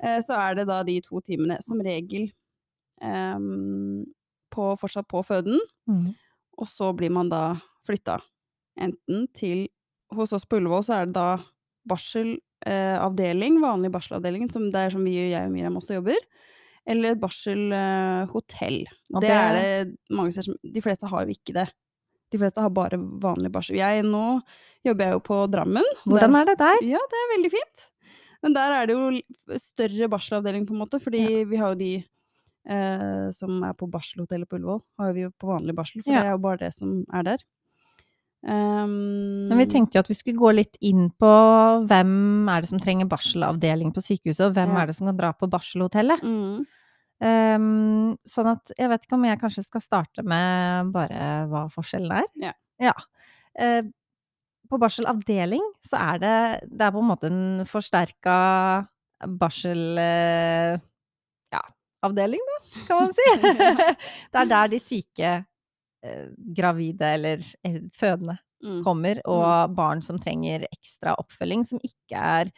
Eh, 0.00 0.16
så 0.24 0.38
er 0.40 0.56
det 0.60 0.66
da 0.70 0.78
de 0.86 0.96
to 1.04 1.20
timene 1.24 1.58
som 1.64 1.82
regel 1.84 2.30
ehm, 3.04 4.04
på, 4.52 4.70
fortsatt 4.80 5.08
på 5.12 5.22
føden, 5.26 5.60
Mm. 5.86 6.14
og 6.58 6.66
så 6.66 6.88
blir 6.96 7.12
man 7.14 7.28
da 7.30 7.42
flytta 7.86 8.16
enten 8.82 9.28
til 9.36 9.68
Hos 10.14 10.32
oss 10.34 10.44
på 10.46 10.56
Ullevål 10.60 10.82
så 10.86 10.96
er 11.00 11.06
det 11.08 11.14
da 11.16 11.28
barselavdeling, 11.90 13.56
vanlig 13.62 13.90
barselavdeling, 13.94 14.48
som 14.50 14.68
det 14.70 14.82
er 14.86 14.92
som 14.94 15.04
vi, 15.06 15.14
jeg 15.32 15.48
og 15.48 15.52
Miriam 15.54 15.78
også 15.78 15.96
jobber. 15.98 16.18
Eller 16.86 17.14
et 17.16 17.20
barselhotell. 17.20 18.84
Det, 19.10 19.20
det- 19.20 19.30
er 19.30 19.56
det 19.58 19.96
mange 20.14 20.32
steder 20.32 20.44
som 20.52 20.72
De 20.72 20.80
fleste 20.84 21.08
har 21.10 21.24
jo 21.26 21.34
ikke 21.34 21.54
det. 21.56 21.66
De 22.30 22.38
fleste 22.38 22.60
har 22.62 22.70
bare 22.74 22.98
vanlig 22.98 23.50
barsel. 23.54 23.76
Jeg 23.78 24.02
nå 24.04 24.40
jobber 24.84 25.04
jeg 25.06 25.12
jo 25.14 25.20
på 25.20 25.50
Drammen. 25.50 25.84
Hvordan 26.06 26.34
er 26.40 26.44
det 26.50 26.58
der? 26.58 26.78
Ja, 26.82 26.98
det 26.98 27.20
er 27.22 27.32
veldig 27.36 27.50
fint. 27.52 27.84
Men 28.42 28.52
der 28.54 28.70
er 28.76 28.86
det 28.86 28.94
jo 28.94 29.58
større 29.58 30.08
barselavdeling, 30.12 30.66
på 30.66 30.74
en 30.74 30.80
måte, 30.82 31.00
fordi 31.02 31.44
vi 31.48 31.56
har 31.56 31.72
jo 31.74 31.78
de 31.80 31.92
eh, 32.68 33.30
som 33.34 33.62
er 33.64 33.72
på 33.78 33.88
barselhotellet 33.90 34.48
på 34.48 34.58
Ullevål, 34.58 34.82
har 34.98 35.12
vi 35.16 35.22
jo 35.26 35.30
på 35.38 35.46
vanlig 35.50 35.74
barsel, 35.74 36.02
for 36.02 36.12
Ja. 36.12 36.20
det 36.22 36.26
er 36.28 36.34
jo 36.36 36.42
bare 36.44 36.58
det 36.58 36.72
som 36.74 37.04
er 37.14 37.22
der. 37.22 37.38
Um, 38.46 39.48
Men 39.50 39.58
vi 39.58 39.66
tenkte 39.66 39.98
jo 39.98 40.04
at 40.04 40.08
vi 40.10 40.14
skulle 40.14 40.38
gå 40.38 40.52
litt 40.54 40.76
inn 40.86 41.08
på 41.18 41.30
hvem 41.90 42.46
er 42.52 42.62
det 42.62 42.68
som 42.70 42.78
trenger 42.78 43.08
barselavdeling 43.10 43.90
på 43.96 44.04
sykehuset, 44.04 44.44
og 44.46 44.54
hvem 44.54 44.70
Ja. 44.76 44.82
er 44.82 44.86
det 44.86 44.94
som 44.94 45.08
kan 45.10 45.16
dra 45.18 45.32
på 45.32 45.48
barselhotellet. 45.50 46.22
mm, 46.22 46.66
Um, 47.16 48.18
sånn 48.28 48.50
at 48.50 48.72
jeg 48.76 48.90
vet 48.90 49.06
ikke 49.06 49.16
om 49.16 49.22
jeg 49.24 49.38
kanskje 49.40 49.62
skal 49.64 49.80
starte 49.80 50.20
med 50.22 50.90
bare 50.92 51.46
hva 51.48 51.62
forskjellen 51.72 52.12
er. 52.12 52.26
Ja. 52.78 52.92
Eh, 53.56 53.80
på 54.68 54.78
barselavdeling 54.78 55.62
så 55.80 55.96
er 55.96 56.18
det 56.20 56.68
Det 56.68 56.82
er 56.84 56.92
på 56.92 57.00
en 57.00 57.08
måte 57.08 57.30
en 57.30 57.64
forsterka 57.64 58.86
barsel... 59.40 59.96
Uh, 59.96 60.76
ja, 61.54 61.62
avdeling, 62.04 62.42
da, 62.50 62.84
kan 62.84 63.00
man 63.00 63.14
si. 63.16 63.28
det 64.32 64.42
er 64.42 64.50
der 64.52 64.68
de 64.68 64.78
syke 64.78 65.46
gravide 66.56 67.12
eller 67.18 67.44
eh, 67.66 67.80
fødende 67.96 68.38
mm. 68.64 68.82
kommer, 68.84 69.20
og 69.26 69.74
barn 69.76 70.02
som 70.02 70.20
trenger 70.22 70.66
ekstra 70.70 71.16
oppfølging, 71.20 71.64
som 71.68 71.82
ikke 71.84 72.22
er 72.40 72.52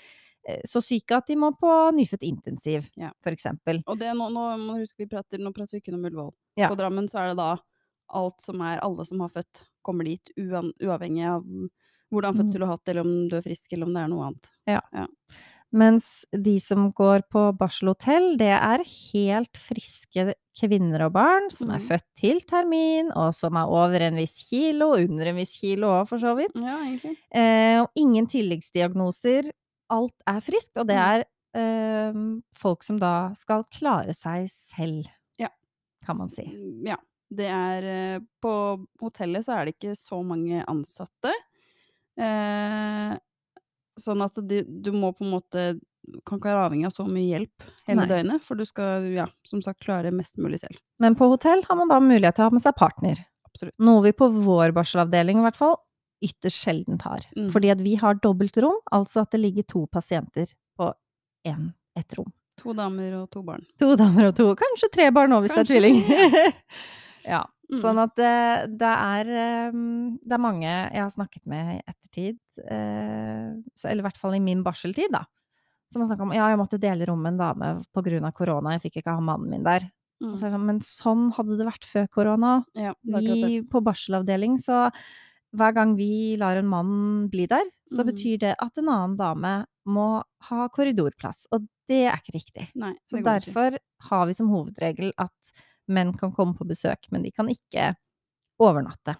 eh, 0.48 0.60
så 0.68 0.82
syke 0.84 1.18
at 1.18 1.28
de 1.30 1.38
må 1.40 1.52
på 1.58 1.72
nyfødt 1.96 2.26
intensiv, 2.28 2.88
Ja. 2.96 3.12
eksempel. 3.26 3.82
Og 3.86 3.98
det, 3.98 4.12
nå, 4.16 4.30
nå 4.34 4.46
må 4.62 4.78
du 4.78 4.84
huske 4.84 5.04
vi 5.04 5.10
prater, 5.10 5.42
nå 5.42 5.52
prater 5.56 5.78
vi 5.78 5.82
ikke 5.82 5.94
om 5.96 6.04
Ullevål. 6.04 6.32
Ja. 6.60 6.68
På 6.68 6.78
Drammen 6.78 7.08
så 7.10 7.22
er 7.22 7.32
det 7.32 7.40
da 7.42 7.56
alt 8.18 8.40
som 8.40 8.60
er 8.64 8.80
alle 8.80 9.04
som 9.04 9.20
har 9.20 9.28
født, 9.28 9.66
kommer 9.84 10.08
dit 10.08 10.30
uavhengig 10.38 11.26
av 11.28 11.44
hvordan 12.08 12.32
Mm. 12.34 12.38
fødsel 12.40 12.60
du 12.60 12.64
har 12.64 12.72
hatt, 12.72 12.88
eller 12.88 13.04
om 13.04 13.28
du 13.28 13.36
er 13.36 13.42
frisk, 13.44 13.72
eller 13.72 13.86
om 13.86 13.92
det 13.92 14.00
er 14.02 14.08
noe 14.08 14.26
annet. 14.30 14.50
Mens 15.72 16.24
de 16.32 16.54
som 16.60 16.86
går 16.96 17.26
på 17.30 17.42
barselhotell, 17.58 18.36
det 18.40 18.48
er 18.56 18.80
helt 19.12 19.58
friske 19.60 20.32
kvinner 20.58 21.04
og 21.06 21.12
barn 21.12 21.50
som 21.52 21.70
er 21.70 21.78
Mhm. 21.78 21.88
født 21.88 22.06
til 22.16 22.40
termin, 22.40 23.10
og 23.14 23.34
som 23.34 23.54
er 23.56 23.66
over 23.68 24.00
en 24.00 24.16
viss 24.16 24.48
kilo, 24.48 24.94
under 24.96 25.26
en 25.26 25.36
viss 25.36 25.58
kilo 25.60 25.86
òg, 25.88 26.08
for 26.08 26.18
så 26.18 26.34
vidt. 26.34 26.56
Ja. 26.56 26.78
Eh, 27.32 27.80
og 27.82 27.90
ingen 27.96 28.26
tilleggsdiagnoser. 28.26 29.50
Alt 29.90 30.14
er 30.26 30.40
friskt, 30.40 30.76
og 30.78 30.86
det 30.86 30.96
Mm. 30.96 31.02
er 31.12 31.24
eh, 31.54 32.12
folk 32.56 32.82
som 32.82 32.98
da 32.98 33.32
skal 33.34 33.64
klare 33.64 34.14
seg 34.14 34.48
selv, 34.50 35.06
Ja. 35.38 35.48
kan 36.04 36.16
man 36.18 36.28
si. 36.30 36.44
Ja. 36.84 36.96
Det 37.30 37.46
er 37.46 37.82
eh, 38.16 38.20
På 38.42 38.86
hotellet 39.02 39.44
så 39.44 39.52
er 39.60 39.64
det 39.66 39.78
ikke 39.80 39.94
så 39.96 40.24
mange 40.24 40.64
ansatte. 40.66 41.30
Eh, 42.16 43.18
sånn 44.02 44.24
at 44.24 44.38
du, 44.40 44.58
du 44.66 44.90
må 44.94 45.12
på 45.16 45.26
en 45.26 45.34
måte 45.36 45.62
Kan 46.24 46.38
ikke 46.38 46.48
være 46.48 46.66
avhengig 46.68 46.86
av 46.88 46.92
så 46.94 47.04
mye 47.04 47.26
hjelp 47.26 47.64
hele 47.88 48.04
Nei. 48.04 48.06
døgnet, 48.08 48.44
for 48.46 48.56
du 48.56 48.64
skal, 48.64 49.10
ja, 49.12 49.26
som 49.44 49.60
sagt, 49.60 49.82
klare 49.84 50.12
mest 50.14 50.38
mulig 50.40 50.62
selv. 50.62 50.78
Men 51.02 51.18
på 51.18 51.28
hotell 51.28 51.60
har 51.66 51.76
man 51.76 51.90
da 51.90 51.98
mulighet 52.00 52.38
til 52.38 52.46
å 52.46 52.48
ha 52.48 52.54
med 52.56 52.64
seg 52.64 52.76
partner. 52.78 53.20
Absolutt. 53.44 53.74
Noe 53.84 54.00
vi 54.06 54.14
på 54.16 54.30
vår 54.32 54.72
barselavdeling 54.76 55.42
i 55.42 55.44
hvert 55.44 55.58
fall 55.58 55.76
ytterst 56.24 56.64
sjeldent 56.64 57.04
har. 57.06 57.26
Mm. 57.36 57.50
Fordi 57.52 57.70
at 57.74 57.82
vi 57.84 57.94
har 58.00 58.18
dobbeltrom, 58.22 58.80
altså 58.94 59.26
at 59.26 59.34
det 59.34 59.42
ligger 59.42 59.66
to 59.68 59.84
pasienter 59.92 60.48
på 60.78 60.90
én 61.46 61.72
ett 61.98 62.16
rom. 62.18 62.32
To 62.62 62.74
damer 62.74 63.20
og 63.20 63.28
to 63.30 63.42
barn. 63.46 63.62
To 63.78 63.92
damer 63.98 64.30
og 64.30 64.34
to, 64.38 64.48
kanskje 64.58 64.90
tre 64.94 65.12
barn 65.14 65.34
òg 65.36 65.44
hvis 65.44 65.54
det 65.54 65.62
er 65.62 65.70
tvilling. 65.72 66.02
ja. 67.34 67.44
Mm. 67.68 67.80
Sånn 67.82 67.98
at 68.00 68.14
det, 68.16 68.36
det 68.80 68.90
er 68.90 69.28
eh, 69.28 69.74
Det 70.24 70.32
er 70.32 70.40
mange 70.40 70.68
jeg 70.70 71.02
har 71.02 71.10
snakket 71.12 71.44
med 71.50 71.74
i 71.74 71.80
ettertid, 71.82 72.38
eh, 72.64 73.50
eller 73.84 74.00
i 74.00 74.06
hvert 74.06 74.20
fall 74.20 74.38
i 74.38 74.40
min 74.40 74.62
barseltid, 74.64 75.12
da, 75.12 75.26
som 75.92 76.00
har 76.00 76.08
snakka 76.10 76.24
om 76.24 76.34
ja, 76.36 76.48
jeg 76.48 76.60
måtte 76.60 76.80
dele 76.80 77.08
rom 77.08 77.20
med 77.24 77.36
en 77.36 77.42
dame 77.42 77.70
av 77.76 78.32
korona, 78.36 78.76
jeg 78.76 78.86
fikk 78.86 79.02
ikke 79.02 79.18
ha 79.18 79.24
mannen 79.24 79.52
min 79.52 79.66
der. 79.66 79.84
Mm. 80.18 80.34
Så 80.34 80.48
sånn, 80.48 80.66
men 80.66 80.82
sånn 80.82 81.28
hadde 81.36 81.60
det 81.60 81.68
vært 81.68 81.86
før 81.86 82.08
korona. 82.10 82.52
Ja. 82.74 82.96
Vi 83.04 83.60
på 83.70 83.82
barselavdeling, 83.86 84.56
så 84.62 84.88
hver 85.56 85.72
gang 85.76 85.94
vi 85.96 86.36
lar 86.40 86.58
en 86.58 86.68
mann 86.68 86.92
bli 87.32 87.46
der, 87.48 87.68
så 87.92 88.02
mm. 88.02 88.08
betyr 88.10 88.40
det 88.42 88.54
at 88.60 88.80
en 88.80 88.90
annen 88.92 89.16
dame 89.20 89.52
må 89.88 90.08
ha 90.48 90.68
korridorplass, 90.72 91.46
og 91.54 91.68
det 91.88 92.02
er 92.10 92.18
ikke 92.18 92.36
riktig. 92.36 92.66
Nei, 92.76 92.92
Så 93.08 93.22
derfor 93.24 93.78
ikke. 93.78 93.84
har 94.10 94.26
vi 94.28 94.36
som 94.36 94.50
hovedregel 94.52 95.14
at 95.16 95.52
menn 95.88 96.12
kan 96.18 96.32
komme 96.36 96.56
på 96.58 96.66
besøk, 96.68 97.08
men 97.12 97.24
de 97.24 97.32
kan 97.34 97.48
ikke 97.52 97.92
overnatte. 98.60 99.16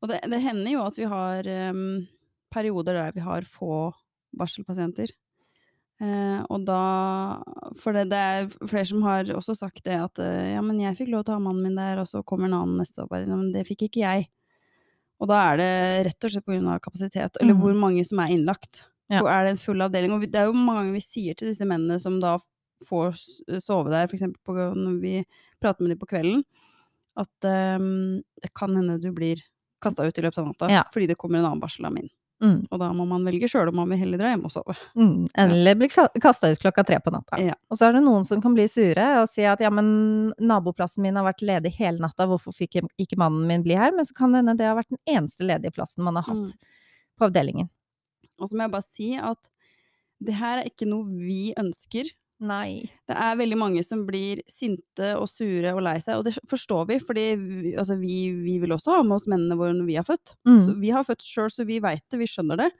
Og 0.00 0.08
det, 0.10 0.20
det 0.32 0.40
hender 0.42 0.72
jo 0.72 0.84
at 0.86 0.96
vi 0.98 1.08
har 1.10 1.48
um, 1.70 2.06
perioder 2.52 2.96
der 2.96 3.12
vi 3.16 3.20
har 3.24 3.46
få 3.46 3.90
barselpasienter. 4.38 5.10
Uh, 6.00 6.40
og 6.48 6.62
da 6.64 6.80
For 7.76 7.92
det, 7.92 8.06
det 8.08 8.18
er 8.18 8.46
flere 8.64 8.88
som 8.88 9.02
har 9.04 9.28
også 9.36 9.52
sagt 9.58 9.82
det 9.84 9.98
at 10.00 10.20
uh, 10.22 10.46
ja, 10.54 10.62
men 10.64 10.80
jeg 10.80 10.96
fikk 10.96 11.10
lov 11.12 11.26
til 11.26 11.34
å 11.34 11.40
ha 11.40 11.44
mannen 11.44 11.66
min 11.66 11.76
der, 11.76 12.00
og 12.00 12.08
så 12.08 12.22
kommer 12.24 12.48
en 12.48 12.56
annen 12.56 12.78
neste 12.80 13.04
år. 13.04 13.26
Men 13.28 13.50
det 13.52 13.66
fikk 13.68 13.88
ikke 13.90 14.04
jeg. 14.06 14.30
Og 15.20 15.28
da 15.28 15.42
er 15.50 15.60
det 15.60 15.72
rett 16.08 16.24
og 16.24 16.32
slett 16.32 16.48
av 16.64 16.80
kapasitet, 16.80 17.36
eller 17.42 17.52
Mhm. 17.52 17.60
hvor 17.60 17.74
mange 17.76 18.04
som 18.08 18.22
er 18.24 18.32
innlagt. 18.32 18.86
Ja. 19.10 19.20
Er 19.26 19.44
det 19.44 19.50
en 19.50 19.60
full 19.60 19.82
avdeling? 19.82 20.12
Og 20.14 20.22
det 20.22 20.38
er 20.38 20.46
jo 20.48 20.54
mange 20.56 20.80
ganger 20.86 20.96
vi 20.96 21.04
sier 21.04 21.34
til 21.36 21.50
disse 21.50 21.66
mennene 21.68 22.00
som 22.00 22.20
da 22.22 22.38
får 22.88 23.12
sove 23.60 23.90
der, 23.90 24.06
eksempel 24.08 24.72
når 24.78 25.00
vi 25.02 25.14
prater 25.60 25.84
med 25.84 25.92
dem 25.94 26.00
på 26.00 26.08
kvelden, 26.10 26.44
at 27.20 27.48
um, 27.78 28.20
det 28.42 28.52
kan 28.56 28.74
hende 28.76 28.98
du 29.02 29.10
blir 29.12 29.40
kasta 29.82 30.04
ut 30.06 30.18
i 30.18 30.22
løpet 30.24 30.38
av 30.42 30.46
natta 30.50 30.70
Ja. 30.70 30.82
fordi 30.92 31.06
det 31.08 31.16
kommer 31.20 31.38
en 31.40 31.46
annen 31.50 31.60
barsel 31.62 31.86
inn. 31.90 32.08
Mm. 32.40 32.62
Og 32.72 32.78
da 32.80 32.86
må 32.96 33.04
man 33.08 33.24
velge 33.28 33.48
sjøl 33.52 33.68
om 33.68 33.76
man 33.76 33.88
vil 33.92 33.98
heller 34.00 34.16
dra 34.20 34.30
hjem 34.32 34.46
og 34.48 34.52
sove. 34.54 34.72
Mm. 34.96 35.26
Eller 35.42 35.74
bli 35.76 35.88
kasta 35.92 36.48
ut 36.48 36.60
klokka 36.62 36.84
tre 36.88 36.96
på 37.04 37.12
natta. 37.12 37.36
Ja. 37.40 37.52
Og 37.68 37.76
så 37.76 37.88
er 37.90 37.92
det 37.98 38.00
noen 38.06 38.24
som 38.24 38.40
kan 38.40 38.54
bli 38.56 38.64
sure 38.70 39.04
og 39.20 39.28
si 39.28 39.44
at 39.44 39.60
ja, 39.60 39.68
men 39.68 40.32
naboplassen 40.40 41.04
min 41.04 41.16
har 41.20 41.26
vært 41.28 41.44
ledig 41.44 41.74
hele 41.76 42.00
natta, 42.00 42.24
hvorfor 42.30 42.56
fikk 42.56 42.78
ikke 42.96 43.18
mannen 43.20 43.44
min 43.50 43.64
bli 43.66 43.76
her? 43.76 43.92
Men 43.92 44.08
så 44.08 44.16
kan 44.16 44.32
det 44.32 44.40
hende 44.40 44.56
det 44.56 44.70
har 44.70 44.78
vært 44.80 44.88
den 44.94 45.02
eneste 45.18 45.44
ledige 45.44 45.74
plassen 45.76 46.04
man 46.06 46.16
har 46.16 46.24
hatt 46.30 46.48
Mm. 46.48 46.70
på 47.20 47.28
avdelingen. 47.28 47.68
Og 48.40 48.48
så 48.48 48.56
må 48.56 48.64
jeg 48.64 48.72
bare 48.72 48.88
si 48.88 49.10
at 49.20 49.50
det 50.24 50.34
her 50.40 50.58
er 50.62 50.64
ikke 50.72 50.88
noe 50.88 51.04
vi 51.12 51.52
ønsker. 51.60 52.08
Nei. 52.40 52.86
Det 53.08 53.16
er 53.20 53.34
veldig 53.36 53.56
mange 53.60 53.82
som 53.84 54.06
blir 54.08 54.40
sinte 54.48 55.10
og 55.18 55.26
sure 55.28 55.74
og 55.76 55.82
lei 55.84 55.98
seg, 56.00 56.16
og 56.16 56.24
det 56.24 56.32
forstår 56.48 56.86
vi, 56.88 56.96
fordi 57.04 57.26
vi, 57.36 57.74
altså 57.76 57.98
vi, 58.00 58.30
vi 58.40 58.54
vil 58.62 58.72
også 58.72 58.94
ha 58.96 59.02
med 59.04 59.18
oss 59.18 59.26
mennene 59.28 59.58
våre 59.60 59.74
når 59.76 59.86
vi 59.90 59.98
har 60.00 60.06
født. 60.08 60.36
Mm. 60.48 60.62
Så 60.64 60.76
vi 60.80 60.90
har 60.94 61.04
født 61.04 61.26
sjøl, 61.26 61.50
så 61.52 61.66
vi 61.68 61.80
veit 61.84 62.04
det, 62.08 62.18
vi 62.22 62.28
skjønner 62.30 62.62
det. 62.62 62.70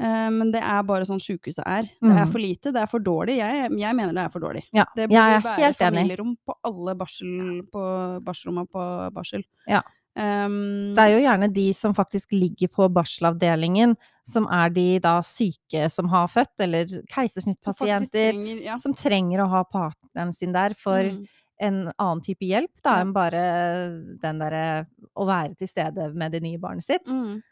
Eh, 0.00 0.28
men 0.32 0.48
det 0.54 0.62
er 0.64 0.82
bare 0.88 1.04
sånn 1.04 1.20
sjukehuset 1.20 1.66
er. 1.68 1.82
Det 2.00 2.14
er 2.16 2.24
Mm. 2.24 2.32
for 2.32 2.38
lite, 2.40 2.72
det 2.72 2.80
er 2.80 2.86
for 2.88 2.98
dårlig. 3.04 3.36
Jeg, 3.36 3.70
jeg 3.76 3.94
mener 3.98 4.14
det 4.16 4.22
er 4.24 4.30
for 4.32 4.40
dårlig. 4.40 4.64
Ja, 4.72 4.86
Det 4.96 5.08
burde 5.10 5.42
være 5.44 5.74
familierom 5.92 6.36
på 6.48 6.54
alle 6.64 6.94
barsel, 6.96 7.62
på 7.68 7.82
barselromma 8.24 8.64
på 8.72 8.86
barsel. 9.12 9.44
Ja. 9.68 9.82
Um, 10.14 10.92
Det 10.94 11.00
er 11.06 11.12
jo 11.14 11.20
gjerne 11.24 11.48
de 11.52 11.66
som 11.72 11.94
faktisk 11.96 12.32
ligger 12.36 12.68
på 12.68 12.88
barselavdelingen, 12.92 13.94
som 14.28 14.44
er 14.52 14.68
de 14.70 14.98
da 15.00 15.20
syke 15.24 15.86
som 15.90 16.08
har 16.12 16.26
født, 16.28 16.52
eller 16.60 16.86
som 16.86 17.06
keisersnittpasienter, 17.14 18.32
trenger- 18.32 18.62
ja. 18.62 18.76
som 18.76 18.92
trenger 18.94 19.40
å 19.40 19.48
ha 19.48 19.62
partneren 19.64 20.34
sin 20.34 20.52
der 20.52 20.74
for 20.74 21.00
Mm. 21.02 21.26
en 21.60 21.92
annen 21.98 22.20
type 22.20 22.44
hjelp, 22.44 22.70
da, 22.82 23.00
enn 23.00 23.12
bare 23.14 24.18
den 24.20 24.38
derre 24.38 24.86
å 25.16 25.24
være 25.26 25.56
til 25.56 25.68
stede 25.68 26.12
med 26.14 26.32
det 26.32 26.42
nye 26.42 26.58
barnet 26.58 26.84
sitt. 26.84 27.06
Mm. 27.06 27.42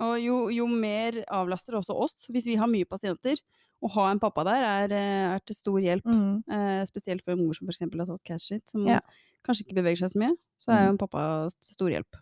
Og 0.00 0.20
jo, 0.20 0.48
jo 0.50 0.66
mer 0.66 1.12
avlaster 1.30 1.74
også 1.74 1.94
oss, 1.98 2.26
hvis 2.30 2.44
vi 2.46 2.54
har 2.56 2.66
mye 2.68 2.84
pasienter. 2.84 3.36
Å 3.84 3.90
ha 3.98 4.10
en 4.10 4.18
pappa 4.22 4.44
der 4.48 4.62
er, 4.64 4.92
eh, 4.96 5.34
er 5.34 5.40
til 5.44 5.54
stor 5.58 5.78
hjelp. 5.80 6.04
Mm. 6.08 6.42
Eh, 6.50 6.84
spesielt 6.88 7.22
for 7.24 7.32
en 7.32 7.42
mor 7.44 7.52
som 7.54 7.68
f.eks. 7.68 7.80
har 7.84 8.06
tatt 8.06 8.24
keisersnitt, 8.24 8.68
som 8.70 8.86
Ja. 8.88 9.00
kanskje 9.44 9.66
ikke 9.66 9.76
beveger 9.82 9.98
seg 9.98 10.10
så 10.14 10.18
mye. 10.22 10.36
Så 10.58 10.72
er 10.72 10.86
jo 10.86 10.92
en 10.94 10.98
pappa 10.98 11.50
til 11.50 11.74
stor 11.76 11.90
hjelp. 11.90 12.14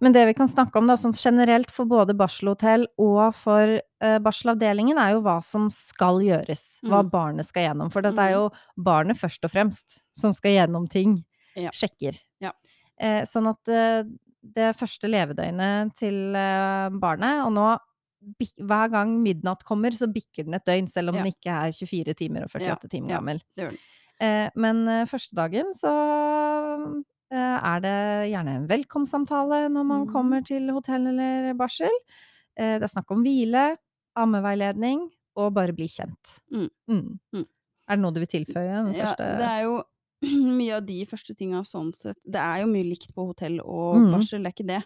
Men 0.00 0.12
det 0.12 0.26
vi 0.26 0.34
kan 0.34 0.48
snakke 0.48 0.76
om 0.76 0.86
da, 0.86 0.94
sånn 0.94 1.12
generelt 1.16 1.70
for 1.70 1.86
både 1.86 2.14
barselhotell 2.16 2.86
og 2.98 3.34
for 3.34 3.80
eh, 4.00 4.18
barselavdelingen, 4.20 4.98
er 4.98 5.12
jo 5.14 5.22
hva 5.22 5.42
som 5.42 5.70
skal 5.70 6.18
gjøres. 6.20 6.80
Hva 6.84 7.02
Mm. 7.02 7.10
barnet 7.10 7.46
skal 7.46 7.62
gjennom. 7.74 7.90
For 7.90 8.02
det 8.02 8.12
er 8.18 8.32
jo 8.32 8.50
barnet 8.78 9.16
først 9.16 9.42
og 9.44 9.50
fremst 9.50 10.00
som 10.18 10.32
skal 10.34 10.50
gjennom 10.52 10.86
ting. 10.88 11.24
Ja. 11.56 11.70
Sjekker. 11.70 12.18
Ja. 12.40 12.52
Eh, 13.00 13.22
sånn 13.22 13.48
at 13.48 13.66
eh, 13.68 14.02
det 14.44 14.76
første 14.76 15.08
levedøgnet 15.08 15.94
til 15.96 16.34
eh, 16.36 16.90
barnet, 16.90 17.44
og 17.46 17.52
nå 17.52 17.78
hver 18.58 18.90
gang 18.90 19.12
midnatt 19.22 19.62
kommer, 19.64 19.90
så 19.94 20.08
bikker 20.12 20.44
den 20.48 20.54
et 20.58 20.64
døgn, 20.66 20.88
selv 20.90 21.10
om 21.10 21.14
Ja. 21.16 21.22
den 21.22 21.32
ikke 21.32 21.52
er 21.66 21.72
24 21.72 22.14
timer 22.18 22.44
og 22.46 22.50
48 22.50 22.88
timer 22.90 23.10
ja. 23.10 23.16
gammel. 23.20 23.42
Den. 23.56 23.76
Eh, 24.20 24.50
men 24.56 24.88
eh, 24.88 25.04
første 25.06 25.36
dagen 25.36 25.72
så 25.76 25.92
eh, 27.32 27.58
er 27.72 27.80
det 27.84 27.96
gjerne 28.32 28.54
en 28.60 28.68
velkomstsamtale 28.70 29.66
når 29.72 29.84
man 29.84 30.06
mm. 30.06 30.12
kommer 30.12 30.44
til 30.46 30.70
hotell 30.74 31.06
eller 31.12 31.52
barsel. 31.58 31.92
Eh, 32.56 32.78
det 32.80 32.86
er 32.88 32.92
snakk 32.94 33.10
om 33.14 33.22
hvile, 33.26 33.76
ammeveiledning 34.16 35.04
og 35.36 35.52
bare 35.54 35.74
bli 35.76 35.86
kjent. 35.92 36.38
Mm. 36.50 36.70
Mm. 36.88 37.18
Mm. 37.36 37.46
Er 37.86 37.98
det 37.98 38.02
noe 38.02 38.14
du 38.16 38.22
vil 38.22 38.32
tilføye? 38.32 38.78
Den 38.88 38.94
Ja, 38.96 39.10
første 39.12 39.26
det 39.38 39.50
er 39.50 39.62
jo 39.66 39.76
mye 40.58 40.78
av 40.78 40.86
de 40.88 41.02
første 41.04 41.34
tinga 41.36 41.60
sånn 41.68 41.90
sett 41.94 42.16
Det 42.24 42.40
er 42.40 42.62
jo 42.62 42.70
mye 42.72 42.86
likt 42.88 43.12
på 43.14 43.26
hotell 43.28 43.60
og 43.60 43.98
Mhm. 44.00 44.12
barsel, 44.16 44.42
det 44.42 44.48
er 44.48 44.56
ikke 44.56 44.70
det. 44.72 44.82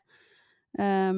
Eh, 0.78 1.12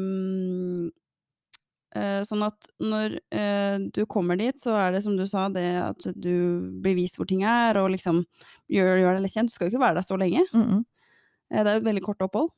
sånn 2.24 2.44
at 2.46 2.68
når 2.80 3.18
eh, 3.36 3.76
du 3.92 4.02
kommer 4.10 4.38
dit, 4.40 4.56
så 4.56 4.76
er 4.80 4.94
det 4.94 5.02
som 5.04 5.16
du 5.18 5.26
sa, 5.28 5.48
det 5.52 5.66
at 5.82 6.06
du 6.16 6.72
blir 6.82 6.96
vist 6.96 7.18
hvor 7.20 7.28
ting 7.28 7.44
er, 7.44 7.76
og 7.80 7.90
liksom 7.92 8.22
gjør, 8.72 8.94
gjør 9.02 9.18
deg 9.18 9.26
litt 9.26 9.34
kjent. 9.36 9.52
Du 9.52 9.56
skal 9.56 9.68
jo 9.68 9.74
ikke 9.74 9.84
være 9.84 9.98
der 10.00 10.08
så 10.08 10.18
lenge. 10.20 10.44
Mm, 10.54 10.64
mm. 10.64 10.82
Eh, 11.52 11.60
Det 11.60 11.66
er 11.66 11.76
jo 11.76 11.82
et 11.82 11.90
veldig 11.90 12.04
kort 12.06 12.24
opphold. 12.24 12.52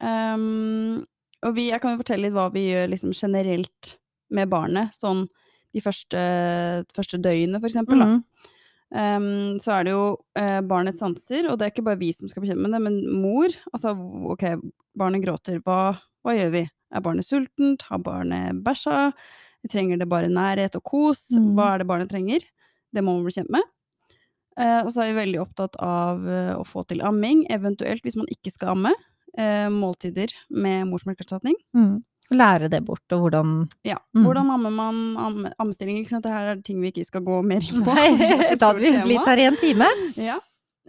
Um, 0.00 1.02
og 1.44 1.56
vi, 1.56 1.66
jeg 1.72 1.82
kan 1.82 1.92
jo 1.94 2.00
fortelle 2.00 2.28
litt 2.28 2.36
hva 2.36 2.46
vi 2.54 2.68
gjør 2.70 2.88
liksom 2.92 3.12
generelt 3.16 3.94
med 4.30 4.48
barnet, 4.52 4.94
sånn 4.96 5.26
de 5.74 5.82
første, 5.82 6.20
første 6.94 7.18
døgnet, 7.22 7.60
for 7.60 7.70
eksempel. 7.70 8.00
Da. 8.02 8.08
Mm. 8.10 8.56
Ehm, 9.00 9.58
så 9.62 9.76
er 9.76 9.86
det 9.86 9.94
jo 9.94 10.04
eh, 10.38 10.58
barnets 10.66 10.98
sanser, 11.02 11.46
og 11.50 11.58
det 11.58 11.66
er 11.66 11.72
ikke 11.74 11.86
bare 11.86 12.00
vi 12.00 12.10
som 12.14 12.30
skal 12.30 12.42
bekjempe 12.44 12.66
med 12.66 12.74
det, 12.74 12.82
men 12.86 13.22
mor. 13.22 13.54
Altså, 13.70 13.94
ok, 14.34 14.46
barnet 14.98 15.22
gråter, 15.24 15.60
hva, 15.66 15.94
hva 16.26 16.34
gjør 16.36 16.54
vi? 16.56 16.64
Er 16.90 17.04
barnet 17.04 17.26
sultent? 17.26 17.84
Har 17.88 18.02
barnet 18.04 18.62
bæsja? 18.64 19.10
Trenger 19.70 20.00
det 20.00 20.08
bare 20.08 20.30
nærhet 20.32 20.76
og 20.78 20.84
kos? 20.88 21.28
Mm. 21.36 21.52
Hva 21.58 21.74
er 21.74 21.82
det 21.82 21.90
barnet 21.90 22.10
trenger? 22.10 22.44
Det 22.90 23.04
må 23.04 23.14
man 23.16 23.26
bli 23.26 23.36
kjent 23.36 23.52
med. 23.52 23.66
Eh, 24.60 24.80
og 24.82 24.90
så 24.92 25.04
er 25.04 25.12
vi 25.12 25.20
veldig 25.20 25.40
opptatt 25.42 25.78
av 25.84 26.26
eh, 26.26 26.52
å 26.56 26.64
få 26.66 26.84
til 26.88 27.02
amming, 27.06 27.44
eventuelt 27.52 28.04
hvis 28.04 28.18
man 28.18 28.28
ikke 28.32 28.52
skal 28.52 28.74
amme. 28.74 28.94
Eh, 29.38 29.68
måltider 29.70 30.32
med 30.50 30.88
morsmelkerstatning. 30.90 31.54
Mm. 31.76 32.00
Lære 32.30 32.68
det 32.70 32.82
bort, 32.86 33.04
og 33.14 33.24
hvordan 33.24 33.54
Ja. 33.86 33.98
Mm. 34.14 34.24
Hvordan 34.24 34.50
ammer 34.54 34.70
man 34.70 34.98
am 35.18 35.46
ammestilling? 35.58 35.98
Ikke 35.98 36.14
sant? 36.14 36.24
Det 36.26 36.34
her 36.34 36.52
er 36.52 36.62
ting 36.62 36.80
vi 36.82 36.92
ikke 36.92 37.06
skal 37.06 37.24
gå 37.26 37.40
mer 37.42 37.62
inn 37.62 37.82
på. 37.82 37.94
Nei, 37.94 38.10
da 38.60 38.70
hadde 38.70 38.82
vi 38.84 38.92
blitt 39.02 39.26
her 39.26 39.42
i 39.42 39.48
en 39.50 39.58
time. 39.58 39.88
Ja. 40.18 40.38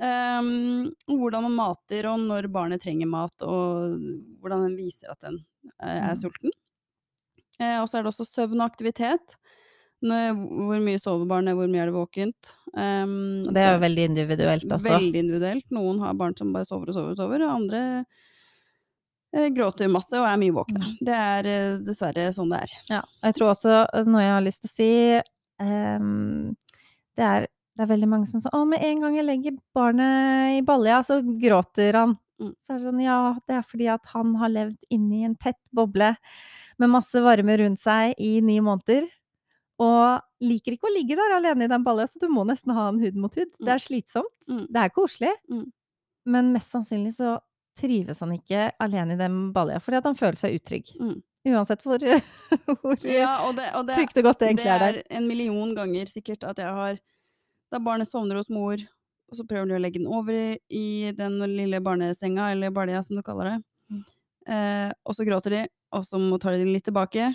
Um, 0.01 0.91
hvordan 1.05 1.45
man 1.45 1.57
mater, 1.57 2.07
og 2.09 2.21
når 2.23 2.47
barnet 2.53 2.81
trenger 2.81 3.09
mat, 3.09 3.33
og 3.45 3.97
hvordan 4.41 4.67
en 4.69 4.77
viser 4.77 5.11
at 5.13 5.29
eh, 5.29 5.41
er 5.81 6.11
Mm. 6.13 6.17
sulten. 6.21 6.51
Eh, 7.59 7.77
og 7.81 7.87
så 7.89 7.99
er 7.99 8.03
det 8.03 8.11
også 8.13 8.25
søvn 8.25 8.61
og 8.61 8.69
aktivitet. 8.71 9.35
Hvor 10.01 10.79
mye 10.81 10.97
sover 10.97 11.27
barnet, 11.29 11.53
hvor 11.53 11.67
mye 11.69 11.83
er 11.83 11.91
det 11.91 11.93
våkent. 11.93 12.55
Um, 12.73 13.43
det 13.43 13.61
er 13.61 13.75
jo 13.75 13.81
veldig 13.83 14.05
individuelt 14.09 14.65
også. 14.65 14.89
Veldig 14.97 15.19
individuelt. 15.19 15.65
Noen 15.69 15.99
har 16.01 16.15
barn 16.17 16.33
som 16.35 16.51
bare 16.55 16.65
sover 16.65 16.89
og 16.89 16.95
sover 16.95 17.11
og 17.11 17.17
sover, 17.19 17.43
og 17.45 17.51
andre 17.59 17.81
eh, 19.35 19.49
gråter 19.53 19.91
masse 19.93 20.17
og 20.17 20.25
er 20.25 20.39
mye 20.41 20.55
våkne. 20.55 20.81
Mm. 20.89 20.95
Det 21.05 21.19
er 21.19 21.45
eh, 21.51 21.77
dessverre 21.85 22.31
sånn 22.33 22.49
det 22.49 22.63
er. 22.65 22.73
Ja, 22.89 23.01
jeg 23.27 23.37
tror 23.37 23.51
også 23.53 23.75
eh, 23.93 24.09
noe 24.09 24.23
jeg 24.25 24.33
har 24.33 24.41
lyst 24.47 24.65
til 24.65 24.71
å 24.71 24.73
si 24.73 24.89
um, 25.61 26.55
det, 27.15 27.27
er, 27.27 27.45
det 27.77 27.85
er 27.85 27.91
veldig 27.93 28.09
mange 28.09 28.25
som 28.31 28.41
sier 28.41 28.49
'Å, 28.57 28.65
med 28.67 28.81
en 28.81 29.01
gang 29.05 29.15
jeg 29.19 29.27
legger 29.29 29.57
barnet 29.77 30.57
i 30.57 30.65
balja, 30.65 31.03
så 31.05 31.21
gråter 31.21 31.93
han'. 31.93 32.17
Mm. 32.41 32.51
Så 32.57 32.73
er 32.73 32.79
det 32.79 32.85
sånn 32.87 33.01
Ja, 33.03 33.17
det 33.47 33.57
er 33.59 33.65
fordi 33.67 33.87
at 33.93 34.11
han 34.15 34.35
har 34.41 34.51
levd 34.51 34.91
inni 34.93 35.23
en 35.27 35.37
tett 35.39 35.61
boble 35.75 36.15
med 36.81 36.93
masse 36.93 37.21
varme 37.21 37.57
rundt 37.61 37.81
seg 37.81 38.15
i 38.17 38.39
ni 38.45 38.57
måneder. 38.63 39.05
Og 39.81 40.45
liker 40.45 40.75
ikke 40.75 40.89
å 40.89 40.93
ligge 40.93 41.17
der 41.17 41.37
alene 41.37 41.65
i 41.65 41.71
den 41.71 41.85
balla, 41.85 42.05
så 42.09 42.21
du 42.21 42.27
må 42.29 42.43
nesten 42.45 42.73
ha 42.77 42.89
en 42.89 42.99
hud 43.01 43.17
mot 43.17 43.33
hud. 43.37 43.53
Det 43.57 43.73
er 43.73 43.81
slitsomt. 43.81 44.33
Mm. 44.49 44.65
Det 44.69 44.83
er 44.83 44.93
koselig. 44.93 45.31
Mm. 45.49 45.65
Men 46.31 46.51
mest 46.53 46.73
sannsynlig 46.73 47.15
så 47.17 47.39
trives 47.77 48.19
han 48.21 48.33
ikke 48.35 48.69
alene 48.83 49.15
i 49.15 49.19
den 49.19 49.49
balla, 49.55 49.79
fordi 49.81 50.01
at 50.01 50.09
han 50.09 50.17
føler 50.19 50.37
seg 50.41 50.57
utrygg. 50.59 50.91
Mm. 51.01 51.19
Uansett 51.51 51.81
hvor, 51.85 52.03
hvor 52.83 53.07
Ja, 53.07 53.47
og 53.47 53.55
det, 53.57 53.71
og 53.77 53.87
det, 53.87 53.97
trygt 53.97 54.19
og 54.21 54.27
godt 54.29 54.43
det 54.43 54.51
egentlig 54.51 54.69
er 54.69 54.83
der. 54.83 54.99
Det 54.99 55.05
er 55.07 55.17
en 55.17 55.29
million 55.29 55.71
ganger 55.77 56.11
sikkert 56.11 56.45
at 56.45 56.61
jeg 56.61 56.69
har 56.81 56.99
Da 57.71 57.79
barnet 57.79 58.09
sovner 58.09 58.35
hos 58.35 58.49
mor, 58.51 58.81
og 59.31 59.37
så 59.39 59.45
prøver 59.47 59.69
du 59.71 59.75
å 59.77 59.79
legge 59.81 60.01
den 60.01 60.09
over 60.11 60.35
i, 60.35 60.57
i 60.75 61.11
den 61.15 61.37
lille 61.55 61.79
barnesenga, 61.83 62.49
eller 62.51 62.73
balja 62.75 62.99
som 63.03 63.15
du 63.15 63.23
kaller 63.23 63.53
det. 63.53 63.59
Mm. 63.91 64.01
Eh, 64.51 64.89
og 65.07 65.15
så 65.15 65.23
gråter 65.27 65.55
de, 65.55 65.61
og 65.95 66.03
så 66.07 66.19
må- 66.19 66.39
tar 66.41 66.53
de 66.57 66.65
den 66.65 66.73
litt 66.75 66.83
tilbake, 66.87 67.29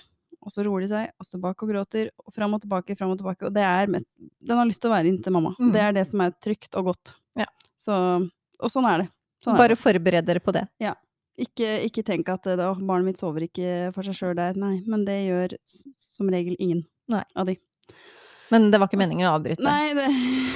og 0.46 0.52
så 0.52 0.62
roer 0.66 0.84
de 0.84 0.88
seg, 0.92 1.08
og 1.18 1.26
så 1.26 1.40
bak 1.42 1.62
og 1.64 1.70
gråter, 1.72 2.10
og 2.22 2.34
fram 2.36 2.54
og 2.54 2.60
tilbake, 2.62 2.94
fram 2.98 3.10
og 3.14 3.18
tilbake. 3.18 3.48
Og 3.48 3.54
det 3.56 3.64
er 3.66 3.88
med, 3.90 4.04
Den 4.46 4.60
har 4.60 4.68
lyst 4.68 4.80
til 4.84 4.90
å 4.92 4.94
være 4.94 5.08
inntil 5.10 5.34
mamma. 5.34 5.54
Mm. 5.58 5.72
Det 5.74 5.80
er 5.82 5.92
det 5.96 6.04
som 6.06 6.20
er 6.22 6.30
trygt 6.44 6.76
og 6.78 6.92
godt. 6.92 7.14
Ja. 7.40 7.48
Så, 7.80 7.96
og 8.60 8.70
sånn 8.70 8.86
er 8.86 9.02
det. 9.02 9.08
Sånn 9.42 9.58
Bare 9.58 9.76
forbered 9.76 10.26
dere 10.28 10.40
på 10.40 10.52
det. 10.54 10.66
ikke, 11.36 11.66
ikke 11.88 12.04
tenk 12.06 12.28
at 12.32 12.46
da, 12.56 12.70
barnet 12.74 13.04
mitt 13.10 13.18
sover 13.20 13.44
ikke 13.48 13.92
for 13.92 14.06
seg 14.06 14.14
sjøl 14.16 14.36
der. 14.38 14.54
Nei, 14.56 14.82
men 14.86 15.04
det 15.04 15.18
gjør 15.26 15.56
som 15.98 16.28
regel 16.32 16.56
ingen 16.58 16.84
Nei. 17.12 17.24
av 17.34 17.46
de. 17.50 17.56
Men 18.50 18.70
det 18.70 18.78
var 18.78 18.86
ikke 18.88 19.00
meningen 19.02 19.26
å 19.26 19.34
avbryte. 19.36 19.64
Nei, 19.66 19.92
det, 19.98 20.06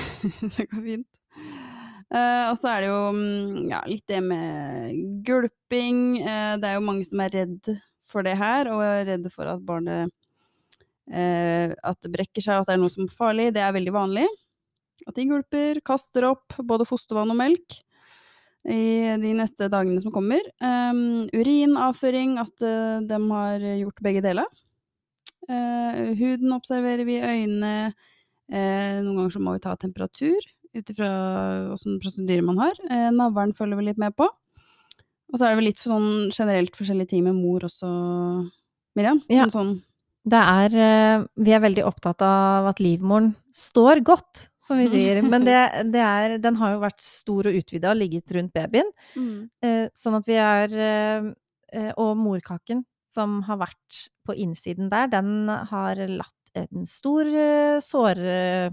det 0.56 0.68
går 0.70 0.84
fint. 0.86 1.06
Eh, 2.10 2.44
og 2.50 2.56
så 2.58 2.72
er 2.72 2.82
det 2.82 2.88
jo 2.90 3.02
mm, 3.14 3.58
ja, 3.70 3.80
litt 3.86 4.06
det 4.10 4.20
med 4.24 4.96
gulping. 5.26 6.00
Uh, 6.24 6.56
det 6.58 6.72
er 6.72 6.78
jo 6.78 6.86
mange 6.86 7.06
som 7.06 7.22
er 7.22 7.36
redd 7.36 7.70
for 8.10 8.26
det 8.26 8.34
her, 8.40 8.70
og 8.72 8.82
er 8.82 9.04
redde 9.12 9.30
for 9.30 9.46
at 9.46 9.62
barnet 9.62 10.10
uh, 10.10 11.70
at 11.70 12.00
det 12.02 12.10
brekker 12.16 12.42
seg, 12.42 12.58
at 12.58 12.66
det 12.66 12.74
er 12.74 12.82
noe 12.82 12.90
som 12.90 13.06
er 13.06 13.14
farlig. 13.14 13.52
Det 13.54 13.62
er 13.62 13.76
veldig 13.78 13.94
vanlig. 13.94 14.26
At 15.06 15.14
de 15.16 15.28
gulper, 15.30 15.78
kaster 15.86 16.26
opp 16.32 16.58
både 16.66 16.88
fostervann 16.88 17.30
og 17.32 17.38
melk 17.38 17.78
i 18.68 19.16
de 19.22 19.30
neste 19.38 19.70
dagene 19.72 20.02
som 20.02 20.12
kommer. 20.12 20.42
Um, 20.60 21.30
urinavføring, 21.32 22.34
at 22.42 22.66
uh, 22.66 22.98
de 23.06 23.20
har 23.30 23.70
gjort 23.78 24.02
begge 24.04 24.26
deler. 24.26 24.50
Uh, 25.46 26.10
huden 26.18 26.52
observerer 26.58 27.06
vi, 27.08 27.22
øynene. 27.22 27.94
Uh, 28.50 28.98
noen 29.06 29.14
ganger 29.14 29.36
så 29.38 29.40
må 29.46 29.54
vi 29.54 29.62
ta 29.62 29.78
temperatur 29.78 30.42
ut 30.76 30.90
ifra 30.92 31.10
åssen 31.74 31.98
prosedyre 32.02 32.44
man 32.46 32.58
har. 32.62 32.76
Eh, 32.90 33.08
navlen 33.14 33.52
følger 33.56 33.76
vi 33.80 33.88
litt 33.90 33.98
med 33.98 34.14
på. 34.18 34.28
Og 35.30 35.38
så 35.38 35.46
er 35.46 35.52
det 35.52 35.60
vel 35.60 35.68
litt 35.70 35.78
for 35.78 35.92
sånn 35.94 36.10
generelt 36.34 36.74
forskjellige 36.78 37.12
ting 37.12 37.22
med 37.26 37.36
mor 37.38 37.62
også, 37.68 37.86
Miriam? 38.98 39.20
Ja. 39.30 39.46
Sånn, 39.52 39.76
Det 40.26 40.36
er 40.36 40.74
eh, 40.76 41.22
Vi 41.40 41.52
er 41.56 41.60
veldig 41.62 41.84
opptatt 41.86 42.20
av 42.22 42.66
at 42.68 42.80
livmoren 42.82 43.30
står 43.54 44.02
godt, 44.04 44.48
som 44.60 44.76
vi 44.78 44.84
Mm. 44.86 44.92
sier. 44.92 45.22
Men 45.22 45.44
det, 45.46 45.60
det 45.94 46.02
er 46.02 46.38
Den 46.38 46.56
har 46.56 46.74
jo 46.74 46.80
vært 46.82 47.00
stor 47.00 47.46
og 47.46 47.54
utvida 47.56 47.90
og 47.92 47.96
ligget 47.96 48.30
rundt 48.36 48.52
babyen. 48.52 48.90
Eh, 49.62 49.88
sånn 49.94 50.18
at 50.18 50.26
vi 50.26 50.34
er 50.36 50.68
eh, 51.72 51.92
Og 51.96 52.16
morkaken 52.18 52.84
som 53.10 53.40
har 53.42 53.56
vært 53.58 54.08
på 54.26 54.34
innsiden 54.36 54.90
der, 54.90 55.06
den 55.08 55.48
har 55.48 55.96
latt 55.96 56.34
en 56.54 56.84
stor 56.86 57.26
eh, 57.26 58.70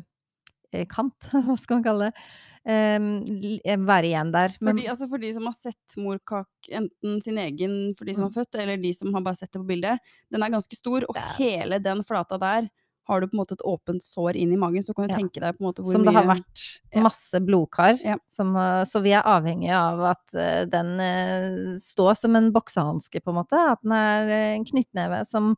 sårekant, 0.73 1.29
hva 1.47 1.57
skal 1.57 1.77
man 1.79 1.83
kalle 1.85 2.09
det, 2.09 2.25
eh, 2.67 3.77
være 3.77 4.09
igjen 4.11 4.31
der. 4.33 4.49
For 4.59 4.73
de, 4.73 4.87
altså 4.91 5.07
for 5.09 5.17
de 5.23 5.33
som 5.33 5.45
har 5.49 5.55
sett 5.57 5.95
morkak, 5.97 6.49
enten 6.69 7.21
sin 7.23 7.37
egen 7.37 7.93
for 7.97 8.05
de 8.05 8.13
som 8.17 8.25
Mm. 8.25 8.31
har 8.33 8.41
født, 8.43 8.59
eller 8.63 8.77
de 8.77 8.93
som 8.93 9.13
har 9.13 9.21
bare 9.21 9.35
sett 9.39 9.51
det 9.51 9.61
på 9.61 9.67
bildet, 9.67 9.99
den 10.31 10.43
er 10.43 10.49
ganske 10.49 10.75
stor, 10.75 11.05
og 11.07 11.15
er- 11.15 11.33
hele 11.37 11.79
den 11.79 12.03
flata 12.03 12.37
der 12.39 12.69
har 13.07 13.21
du 13.21 13.27
på 13.27 13.35
en 13.37 13.39
måte 13.39 13.53
et 13.55 13.61
åpent 13.63 14.03
sår 14.03 14.35
inn 14.35 14.51
i 14.51 14.57
magen, 14.59 14.83
så 14.83 14.93
kan 14.93 15.07
du 15.07 15.13
Ja. 15.13 15.17
tenke 15.21 15.39
deg 15.39 15.55
på 15.55 15.61
en 15.63 15.67
måte 15.71 15.79
hvor 15.81 15.93
som 15.93 16.01
mye 16.03 16.11
det 16.11 16.13
har 16.13 16.25
vært 16.35 16.81
masse 17.01 17.39
blodkar. 17.39 18.01
Ja. 18.03 18.17
Som, 18.27 18.53
eh, 18.57 18.83
så 18.83 19.01
vi 19.01 19.11
er 19.15 19.23
avhengig 19.23 19.71
av 19.71 20.01
at 20.11 20.35
eh, 20.35 20.65
den 20.65 20.99
eh, 20.99 21.77
står 21.79 22.17
som 22.17 22.35
en 22.35 22.51
boksehanske, 22.51 23.21
på 23.23 23.29
en 23.31 23.35
måte. 23.45 23.55
At 23.55 23.79
den 23.81 23.93
er 23.93 24.27
eh, 24.27 24.55
en 24.57 24.65
knyttneve 24.65 25.25
som 25.25 25.55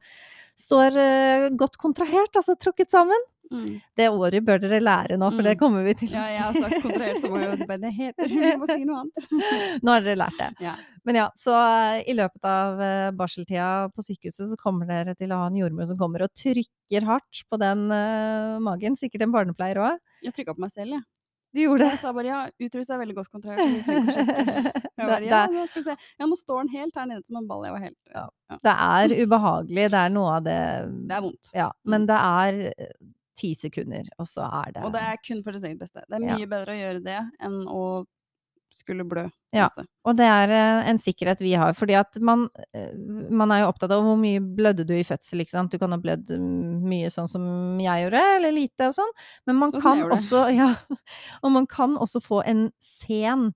står 0.55 0.95
eh, 0.95 1.49
godt 1.57 1.79
kontrahert, 1.81 2.35
altså 2.37 2.53
trukket 2.55 2.91
sammen. 2.91 3.17
Mm. 3.49 3.79
Det 3.97 4.05
året 4.13 4.45
bør 4.45 4.59
dere 4.61 4.77
lære 4.83 5.15
nå, 5.17 5.31
for 5.33 5.41
Mm. 5.41 5.47
det 5.47 5.55
kommer 5.57 5.83
vi 5.87 5.93
til 5.97 6.11
Ja, 6.13 6.21
jeg 6.29 6.41
har 6.43 6.53
sagt 6.53 6.83
kontrahert 6.83 7.17
så 7.21 7.31
mange 7.33 7.47
ganger, 7.49 7.79
det 7.81 7.93
heter 7.97 8.29
Vi 8.45 8.51
må 8.61 8.67
si 8.69 8.85
noe 8.85 8.99
annet. 9.01 9.29
Nå 9.83 9.95
har 9.95 10.05
dere 10.05 10.19
lært 10.21 10.37
det. 10.37 10.49
Ja. 10.61 10.75
Men 11.09 11.15
ja, 11.17 11.27
så 11.39 11.55
eh, 11.57 12.03
i 12.11 12.13
løpet 12.13 12.45
av 12.45 12.81
eh, 12.85 13.09
barseltida 13.17 13.89
på 13.95 14.05
sykehuset 14.05 14.51
så 14.51 14.57
kommer 14.61 14.85
dere 14.89 15.15
til 15.17 15.33
å 15.33 15.39
ha 15.41 15.47
en 15.49 15.57
jordmor 15.57 15.89
som 15.89 15.97
kommer 15.97 16.27
og 16.27 16.33
trykker 16.37 17.07
hardt 17.09 17.41
på 17.49 17.57
den 17.61 17.87
uh, 17.89 18.59
magen. 18.61 18.97
Sikkert 18.99 19.25
en 19.25 19.33
barnepleier 19.33 19.81
òg. 19.81 19.97
Jeg 20.21 20.35
trykka 20.37 20.53
på 20.57 20.61
meg 20.67 20.75
selv, 20.75 20.99
jeg. 20.99 21.05
Du 21.49 21.63
gjorde 21.63 21.81
det? 21.81 21.93
Jeg 21.95 22.01
sa 22.03 22.11
bare 22.13 22.29
ja, 22.29 22.39
utrustet 22.61 22.93
er 22.93 22.99
veldig 23.01 23.15
godt 23.17 23.29
kontrahert. 23.33 23.61
å 23.89 25.07
bare, 25.09 25.23
ja, 25.25 25.39
nå 25.49 25.63
ja, 25.65 26.27
nå 26.29 26.37
står 26.37 26.59
den 26.67 26.73
helt 26.75 26.99
her 26.99 27.07
nede 27.09 27.23
som 27.25 27.39
en 27.39 27.47
ball. 27.49 27.63
Jeg 27.65 27.73
var 27.73 27.85
helt 27.87 27.97
Ja. 28.13 28.25
ja. 28.51 28.57
Det 28.67 28.75
er 28.85 29.15
ubehagelig, 29.23 29.87
det 29.95 30.01
er 30.03 30.13
noe 30.13 30.35
av 30.35 30.43
det 30.45 30.59
Det 31.09 31.15
er 31.17 31.23
vondt. 31.25 31.49
Ja, 31.57 31.71
men 31.89 32.05
det 32.05 32.19
er 32.19 32.59
ti 33.39 33.53
sekunder, 33.55 34.11
og 34.19 34.27
så 34.27 34.45
er 34.65 34.75
det 34.75 34.83
Og 34.85 34.91
det 34.93 35.01
er 35.07 35.19
kun 35.25 35.43
for 35.45 35.55
deres 35.55 35.63
eget 35.69 35.79
beste. 35.81 36.03
Det 36.07 36.19
er 36.19 36.25
Ja. 36.27 36.35
mye 36.37 36.47
bedre 36.51 36.75
å 36.75 36.79
gjøre 36.83 37.03
det 37.07 37.19
enn 37.39 37.61
å 37.71 37.83
skulle 38.71 39.01
blø. 39.09 39.23
Ja. 39.51 39.65
Og 40.05 40.13
det 40.19 40.27
er 40.29 40.51
eh, 40.53 40.89
en 40.91 40.99
sikkerhet 41.01 41.39
vi 41.41 41.55
har, 41.57 41.73
fordi 41.73 41.95
at 41.97 42.19
man, 42.21 42.43
eh, 42.77 42.91
man 43.33 43.49
er 43.51 43.63
jo 43.63 43.71
opptatt 43.71 43.89
av 43.95 44.03
hvor 44.05 44.15
mye 44.21 44.37
blødde 44.39 44.85
du 44.85 44.93
i 44.93 45.01
fødsel, 45.03 45.41
ikke 45.41 45.55
sant. 45.55 45.71
Du 45.73 45.79
kan 45.81 45.89
ha 45.91 45.97
blødd 45.97 46.29
mm, 46.29 46.83
mye 46.85 47.09
sånn 47.09 47.27
som 47.27 47.47
jeg 47.81 48.03
gjorde, 48.05 48.21
eller 48.37 48.53
lite 48.53 48.91
og 48.91 48.93
sånn. 48.99 49.09
Men 49.49 49.55
man 49.63 49.71
Sånn 49.73 49.81
kan 49.81 50.03
også, 50.13 50.43
ja, 50.61 50.69
og 51.41 51.51
man 51.51 51.65
kan 51.65 51.97
også 51.97 52.21
få 52.21 52.43
en 52.45 52.67
sen 52.79 53.49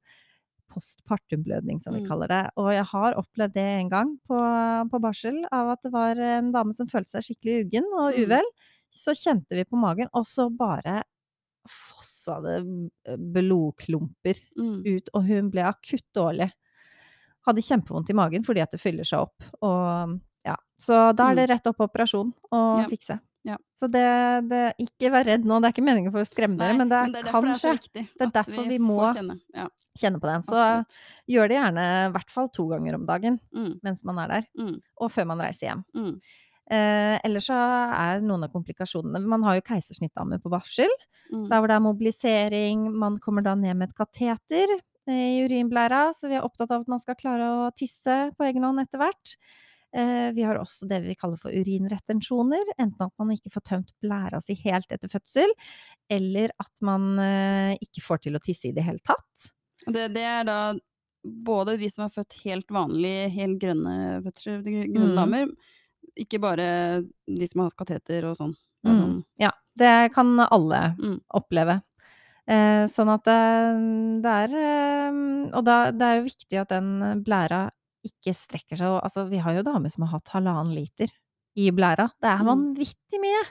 postpartumblødning, 0.73 1.79
som 1.81 1.93
vi 1.93 2.01
Mm. 2.01 2.07
kaller 2.09 2.27
det. 2.27 2.49
Og 2.57 2.71
jeg 2.73 2.85
har 2.85 3.13
opplevd 3.13 3.53
det 3.53 3.67
en 3.79 3.89
gang 3.89 4.17
på, 4.27 4.37
på 4.89 4.99
barsel, 5.01 5.43
av 5.51 5.69
at 5.77 5.81
det 5.83 5.91
var 5.93 6.15
en 6.17 6.51
dame 6.51 6.73
som 6.73 6.87
følte 6.87 7.09
seg 7.21 7.21
skikkelig 7.29 7.65
uggen 7.67 7.85
og 7.93 8.13
Mm. 8.17 8.41
Så 8.93 9.15
kjente 9.17 9.57
vi 9.57 9.63
på 9.65 9.79
magen, 9.81 10.07
og 10.13 10.25
så 10.29 10.45
bare 10.53 10.99
fossa 11.67 12.35
det 12.43 12.57
blodklumper 13.33 14.39
Mm. 14.57 14.83
ut, 14.85 15.09
og 15.13 15.23
hun 15.27 15.49
ble 15.49 15.63
akutt 15.63 16.05
dårlig. 16.15 16.51
Hadde 17.47 17.61
kjempevondt 17.63 18.09
i 18.09 18.13
magen 18.13 18.43
fordi 18.43 18.61
at 18.61 18.71
det 18.71 18.79
fyller 18.81 19.03
seg 19.07 19.19
opp. 19.25 19.43
Og, 19.61 20.19
ja. 20.45 20.55
Så 20.79 21.13
da 21.15 21.31
er 21.31 21.35
det 21.35 21.49
rett 21.49 21.67
opp 21.67 21.77
på 21.77 21.87
operasjon 21.89 22.33
og 22.51 22.77
Mm. 22.77 22.81
Ja. 22.83 22.87
fikse. 22.87 23.19
Ja. 23.45 23.57
Så 23.75 23.89
det, 23.91 24.47
det 24.49 24.73
Ikke 24.79 25.11
vær 25.11 25.25
redd 25.25 25.43
nå, 25.43 25.59
det 25.59 25.67
er 25.67 25.73
ikke 25.73 25.83
meningen 25.85 26.11
for 26.13 26.21
å 26.21 26.27
skremme 26.27 26.57
dere, 26.57 26.77
men 26.77 26.87
det, 26.87 26.95
derfor 26.95 27.11
det 27.11 27.25
er 27.25 27.31
kan 27.31 27.43
skje. 27.53 28.07
Det 28.17 28.21
er 28.21 28.31
derfor 28.31 28.67
vi 28.69 28.77
må- 28.79 29.13
kjenne. 29.13 29.39
Ja, 29.53 29.67
Kjenne 29.97 30.19
på 30.19 30.27
den. 30.31 30.41
Så 30.43 30.55
absolutt. 30.55 30.93
gjør 31.29 31.47
det 31.49 31.57
gjerne 31.57 31.83
i 32.07 32.11
hvert 32.13 32.29
fall 32.31 32.47
to 32.49 32.67
ganger 32.69 32.95
om 32.95 33.05
dagen 33.05 33.39
Mm, 33.53 33.79
mens 33.83 34.03
man 34.05 34.17
er 34.19 34.27
der, 34.27 34.47
mm, 34.57 34.81
og 35.01 35.11
før 35.11 35.27
man 35.27 35.39
reiser 35.39 35.67
hjem. 35.69 35.83
Eh, 36.71 37.17
ellers 37.27 37.49
så 37.49 37.57
er 37.59 38.21
noen 38.23 38.45
av 38.45 38.51
komplikasjonene 38.53 39.19
Man 39.27 39.43
har 39.43 39.57
jo 39.57 39.65
keisersnittdame 39.67 40.37
på 40.41 40.49
barsel. 40.53 40.89
Mm. 41.31 41.49
Der 41.49 41.59
hvor 41.59 41.67
det 41.67 41.75
er 41.75 41.83
mobilisering, 41.83 42.85
man 42.95 43.17
kommer 43.19 43.43
da 43.43 43.53
ned 43.55 43.75
med 43.75 43.89
et 43.91 43.97
kateter 43.97 44.71
eh, 45.07 45.11
i 45.11 45.43
urinblæra, 45.43 46.13
så 46.15 46.29
vi 46.31 46.35
er 46.39 46.45
opptatt 46.47 46.71
av 46.71 46.81
at 46.85 46.87
man 46.93 46.99
skal 47.03 47.15
klare 47.19 47.49
å 47.67 47.69
tisse 47.75 48.31
på 48.37 48.47
egen 48.47 48.63
hånd 48.63 48.79
etter 48.85 49.01
hvert. 49.03 49.35
Eh, 49.93 50.31
Vi 50.33 50.41
har 50.47 50.55
også 50.57 50.87
det 50.89 51.01
vi 51.03 51.13
kaller 51.19 51.37
for 51.37 51.51
urinretensjoner, 51.53 52.63
enten 52.79 53.05
at 53.05 53.13
man 53.19 53.35
ikke 53.35 53.51
får 53.53 53.65
tømt 53.67 53.91
blæra 54.01 54.39
si 54.41 54.55
helt 54.63 54.87
etter 54.95 55.11
fødsel, 55.11 55.51
eller 56.09 56.49
at 56.63 56.81
man 56.81 57.11
ikke 57.83 58.01
får 58.01 58.23
til 58.23 58.35
å 58.39 58.41
tisse 58.43 58.71
i 58.71 58.73
det 58.73 58.83
hele 58.87 59.03
tatt. 59.05 59.51
Det, 59.85 60.07
det 60.15 60.23
er 60.23 60.43
da 60.47 60.57
både 61.23 61.77
de 61.79 61.87
som 61.91 62.03
er 62.07 62.11
født 62.15 62.35
helt 62.43 62.67
vanlig, 62.73 63.29
helt 63.35 63.59
grønne 63.61 64.21
gr- 64.25 64.63
grønne 64.63 65.11
Mm. 65.11 65.15
damer, 65.15 65.53
ikke 66.19 66.39
bare 66.41 66.67
de 67.27 67.47
som 67.49 67.61
har 67.63 67.69
hatt 67.71 67.79
kateter 67.79 68.25
og 68.29 68.35
sånn. 68.37 68.53
Mm. 68.85 69.23
Ja, 69.39 69.51
det 69.79 70.11
kan 70.13 70.35
alle 70.43 70.95
Mm. 70.99 71.19
oppleve. 71.33 71.81
Eh, 72.47 72.83
sånn 72.91 73.07
at 73.13 73.23
det, 73.23 74.21
det 74.21 74.31
er 74.43 74.55
eh, 74.59 75.19
Og 75.55 75.63
da, 75.63 75.91
det 75.95 76.01
er 76.03 76.17
jo 76.19 76.25
viktig 76.27 76.59
at 76.59 76.73
den 76.73 77.21
blæra 77.23 77.69
ikke 78.03 78.33
strekker 78.35 78.75
seg 78.75 78.97
Altså, 78.99 79.23
vi 79.29 79.37
har 79.39 79.53
jo 79.55 79.61
damer 79.63 79.87
som 79.89 80.03
har 80.03 80.17
hatt 80.17 80.27
halvannen 80.33 80.73
liter 80.75 81.07
i 81.55 81.69
blæra. 81.71 82.09
Det 82.19 82.27
er 82.27 82.41
Mm. 82.43 82.49
vanvittig 82.51 83.21
mye! 83.23 83.43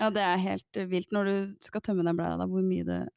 Ja, 0.00 0.10
det 0.10 0.22
er 0.26 0.36
helt 0.42 0.76
eh, 0.76 0.86
vilt 0.90 1.12
når 1.12 1.24
du 1.30 1.54
skal 1.62 1.80
tømme 1.80 2.02
den 2.02 2.16
blæra, 2.18 2.36
da, 2.40 2.46
hvor 2.50 2.62
mye 2.66 2.84
det 2.84 3.08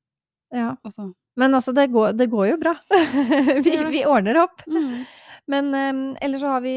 Ja. 0.53 0.75
Altså. 0.85 1.13
Men 1.35 1.51
altså, 1.53 1.73
det 1.73 1.89
går, 1.91 2.13
det 2.17 2.29
går 2.29 2.47
jo 2.51 2.57
bra. 2.57 2.75
vi, 3.65 3.73
vi 3.91 4.05
ordner 4.05 4.37
opp. 4.43 4.61
Mm. 4.69 5.01
Men 5.47 5.69
um, 5.73 5.99
ellers 6.21 6.41
så 6.43 6.49
har 6.57 6.61
vi 6.61 6.73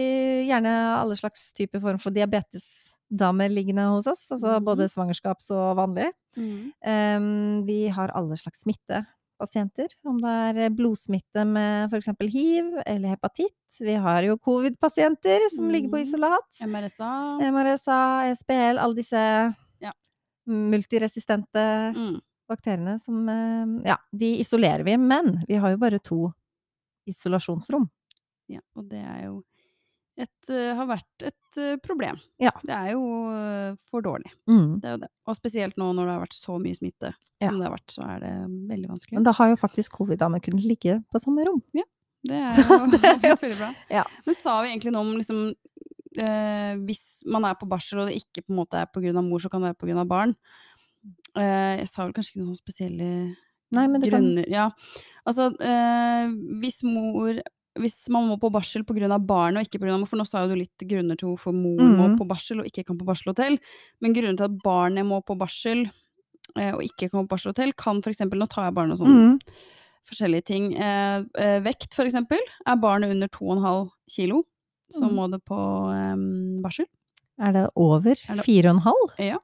gjerne 0.47 0.73
alle 1.01 1.17
slags 1.19 1.53
typer 1.57 1.81
form 1.83 1.99
for 1.99 2.11
diabetesdamer 2.15 3.51
liggende 3.51 3.89
hos 3.91 4.07
oss. 4.07 4.29
Altså 4.31 4.59
mm. 4.61 4.65
både 4.69 4.87
svangerskaps- 4.93 5.51
og 5.51 5.73
vanlig. 5.81 6.11
Mm. 6.39 6.71
Um, 6.87 7.65
vi 7.67 7.89
har 7.91 8.13
alle 8.15 8.37
slags 8.39 8.63
smittepasienter, 8.63 9.89
om 10.07 10.21
det 10.23 10.37
er 10.69 10.71
blodsmitte 10.71 11.43
med 11.49 11.91
f.eks. 11.91 12.13
hiv 12.31 12.71
eller 12.87 13.17
hepatitt. 13.17 13.81
Vi 13.81 13.95
har 14.07 14.23
jo 14.29 14.39
covid-pasienter 14.39 15.49
som 15.51 15.67
ligger 15.69 15.91
på 15.91 15.99
Mhm. 15.99 16.07
isolat. 16.07 16.63
MRSA. 16.63 17.11
MRSA, 17.51 18.01
SPL, 18.39 18.79
alle 18.79 18.95
disse 18.95 19.55
Ja. 19.81 19.93
multiresistente 20.47 21.95
Mm. 21.97 22.21
bakteriene 22.49 23.01
som 23.03 23.29
eh, 23.29 23.89
Ja, 23.91 23.97
de 24.13 24.39
isolerer 24.41 24.85
vi, 24.85 24.97
men 24.97 25.43
vi 25.49 25.57
har 25.57 25.71
jo 25.71 25.77
bare 25.79 25.99
to 25.99 26.33
isolasjonsrom. 27.09 27.89
Ja, 28.51 28.61
og 28.77 28.89
det 28.91 29.01
er 29.07 29.25
jo 29.29 29.37
et, 30.21 30.51
uh, 30.53 30.75
har 30.77 30.89
vært 30.91 31.23
et 31.25 31.59
uh, 31.63 31.77
problem. 31.81 32.19
Ja. 32.43 32.51
Det 32.67 32.75
er 32.77 32.91
jo 32.93 33.01
uh, 33.31 33.77
for 33.89 34.05
dårlig. 34.05 34.29
Mm. 34.51 34.75
Det 34.83 34.89
er 34.91 34.97
jo 34.97 35.01
det. 35.05 35.09
Og 35.31 35.37
spesielt 35.39 35.79
nå 35.81 35.87
når 35.97 36.09
det 36.11 36.15
har 36.17 36.25
vært 36.27 36.37
så 36.37 36.59
mye 36.61 36.77
smitte 36.77 37.13
Ja. 37.41 37.47
som 37.49 37.57
det 37.61 37.69
har 37.69 37.73
vært, 37.79 37.95
så 37.95 38.05
er 38.05 38.21
det 38.27 38.33
veldig 38.69 38.91
vanskelig. 38.91 39.17
Men 39.17 39.25
da 39.29 39.33
har 39.39 39.53
jo 39.55 39.61
faktisk 39.63 39.97
covid-damer 39.97 40.43
kunnet 40.45 40.67
ligge 40.69 40.99
på 41.15 41.23
samme 41.23 41.47
rom. 41.49 41.63
Det 41.73 42.37
er 42.37 42.53
jo 42.61 42.79
det 42.93 43.01
er 43.07 43.31
jo- 43.31 43.39
veldig 43.47 43.59
bra. 43.63 43.71
Ja. 43.97 44.05
Men 44.27 44.37
sa 44.37 44.59
vi 44.61 44.75
egentlig 44.75 44.93
noe 44.93 45.07
om 45.09 45.17
liksom 45.17 45.55
Hvis 46.85 47.23
man 47.31 47.45
er 47.47 47.55
på 47.57 47.69
barsel 47.71 48.01
og 48.03 48.09
det 48.11 48.17
ikke 48.19 48.43
på 48.45 48.51
en 48.53 48.59
måte 48.59 48.81
er 48.83 48.89
pga. 48.91 49.23
mor, 49.23 49.39
så 49.41 49.49
kan 49.49 49.63
det 49.63 49.71
være 49.71 49.79
pga. 49.95 50.05
barn. 50.11 50.35
Jeg 51.39 51.87
sa 51.89 52.03
vel 52.05 52.13
kanskje 52.13 52.35
ikke 52.35 52.43
noen 52.43 52.51
sånne 52.51 52.61
spesielle 52.65 53.11
Nei, 53.73 53.87
men 53.87 54.01
du 54.03 54.09
kan 54.11 54.21
grunner 54.27 54.49
Ja. 54.51 54.67
Altså, 55.25 55.47
hvis 56.61 56.83
mor 56.83 57.39
hvis 57.79 58.09
man 58.11 58.27
må 58.29 58.37
på 58.41 58.51
barsel 58.51 58.83
pga. 58.85 59.19
barnet 59.25 59.61
og 59.61 59.67
ikke 59.69 59.81
pga. 59.81 60.07
for 60.07 60.17
nå 60.19 60.27
sa 60.27 60.43
jo 60.43 60.49
du 60.49 60.57
litt 60.57 60.79
grunner 60.89 61.17
til 61.17 61.29
hvorfor 61.29 61.55
mor 61.55 61.79
må 61.79 62.09
Mhm. 62.09 62.19
på 62.19 62.27
barsel 62.27 62.61
og 62.61 62.67
ikke 62.67 62.85
kan 62.87 62.99
på 62.99 63.05
barselhotell, 63.07 63.59
men 64.01 64.13
grunnen 64.15 64.37
til 64.37 64.45
at 64.45 64.59
barnet 64.63 65.07
må 65.07 65.23
på 65.25 65.37
barsel 65.39 65.91
eh, 66.57 66.73
og 66.75 66.81
ikke 66.83 67.11
kan 67.11 67.27
på 67.27 67.29
barselhotell, 67.37 67.73
kan 67.77 68.03
for 68.03 68.11
eksempel 68.11 68.39
Nå 68.41 68.49
tar 68.49 68.65
jeg 68.65 68.75
barn 68.75 68.91
og 68.91 68.99
sånne 68.99 69.39
mm. 69.39 69.41
forskjellige 70.11 70.45
ting. 70.45 70.75
Eh, 70.77 71.23
eh, 71.39 71.61
vekt, 71.61 71.95
for 71.95 72.05
eksempel. 72.05 72.39
Er 72.67 72.77
barnet 72.77 73.11
under 73.13 73.29
2,5 73.29 73.91
kilo, 74.11 74.43
så 74.91 75.05
Mm. 75.09 75.15
må 75.15 75.31
det 75.31 75.45
på 75.45 75.57
eh, 75.95 76.61
barsel. 76.63 76.87
Er 77.39 77.53
det 77.53 77.71
over 77.77 78.11
Er 78.29 78.35
det- 78.35 78.45
fire 78.45 78.67
og 78.71 78.77
en 78.77 78.83
halv? 78.83 79.11
Ja. 79.19 79.39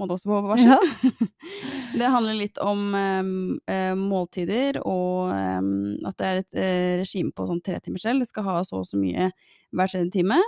Må 0.00 0.08
det 0.08 0.16
også 0.16 0.30
på 0.30 0.40
varsel. 0.48 0.72
Ja. 0.72 1.28
Det 1.98 2.08
handler 2.08 2.38
litt 2.38 2.56
om 2.64 2.94
eh, 2.96 3.92
måltider, 3.98 4.78
og 4.88 5.28
em, 5.36 5.66
at 6.08 6.16
det 6.16 6.28
er 6.28 6.38
et 6.40 6.56
eh, 6.56 6.92
regime 7.02 7.34
på 7.36 7.44
sånn 7.44 7.60
selv. 8.00 8.22
Det 8.22 8.30
skal 8.30 8.46
ha 8.46 8.54
så 8.64 8.78
og 8.80 8.86
så 8.88 8.96
mye 8.96 9.28
hver 9.76 9.92
tredje 9.92 10.08
time. 10.14 10.38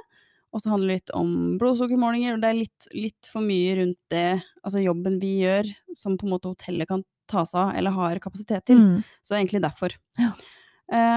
Og 0.55 0.63
så 0.63 0.71
handler 0.71 0.95
det 0.95 1.01
litt 1.01 1.13
om 1.19 1.35
blodsukkermålinger, 1.61 2.37
og 2.37 2.41
det 2.41 2.49
er 2.49 2.61
litt, 2.63 2.89
litt 2.95 3.29
for 3.29 3.45
mye 3.45 3.75
rundt 3.81 3.99
det, 4.15 4.41
altså 4.63 4.81
jobben 4.81 5.19
vi 5.21 5.35
gjør, 5.43 5.69
som 5.99 6.17
på 6.17 6.29
en 6.29 6.35
måte 6.37 6.53
hotellet 6.53 6.89
kan 6.89 7.03
ta 7.31 7.43
seg 7.49 7.61
av, 7.61 7.73
eller 7.77 7.97
har 7.97 8.21
kapasitet 8.23 8.65
til. 8.71 8.79
Mm. 8.79 9.03
Så 9.21 9.33
det 9.33 9.37
er 9.37 9.43
egentlig 9.43 9.65
derfor. 9.67 9.97
Ja. 10.21 10.31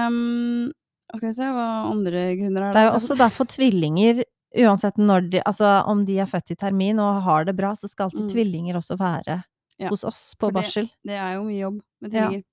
Um, 0.08 0.68
skal 1.14 1.28
vi 1.30 1.36
se, 1.36 1.48
hva 1.54 1.68
andre 1.88 2.24
grunner 2.40 2.66
er 2.66 2.74
Det 2.74 2.80
er 2.82 2.90
jo 2.90 2.96
også 2.98 3.16
derfor 3.20 3.48
tvillinger, 3.48 4.24
uansett 4.56 4.96
når 4.96 5.30
de 5.30 5.42
Altså 5.46 5.84
om 5.86 6.04
de 6.04 6.18
er 6.18 6.26
født 6.26 6.50
i 6.52 6.56
termin 6.56 6.98
og 7.00 7.22
har 7.22 7.44
det 7.44 7.56
bra, 7.56 7.72
så 7.74 7.88
skal 7.88 8.08
alltid 8.08 8.24
Mm. 8.26 8.32
tvillinger 8.32 8.74
også 8.76 8.96
være 8.98 9.42
Ja, 9.78 9.88
hos 9.88 10.04
oss 10.04 10.34
på 10.38 10.48
det- 10.48 10.54
barsel. 10.54 10.90
Det 11.04 11.14
er 11.18 11.34
jo 11.34 11.44
mye 11.44 11.60
jobb 11.60 11.80
med 12.00 12.12
Ja. 12.12 12.26
tvillinger. 12.28 12.44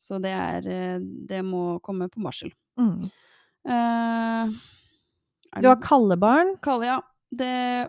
Så 0.00 0.20
det 0.22 0.30
er 0.32 0.68
eh, 0.68 0.98
Det 1.26 1.44
må 1.44 1.80
komme 1.82 2.08
på 2.10 2.22
barsel. 2.22 2.50
Mm. 2.78 3.10
Uh, 3.68 4.52
Du 5.60 5.68
har 5.68 5.76
kalde 5.82 6.16
barn, 6.18 6.56
kalde, 6.62 6.86
ja. 6.86 7.00
Det 7.34 7.88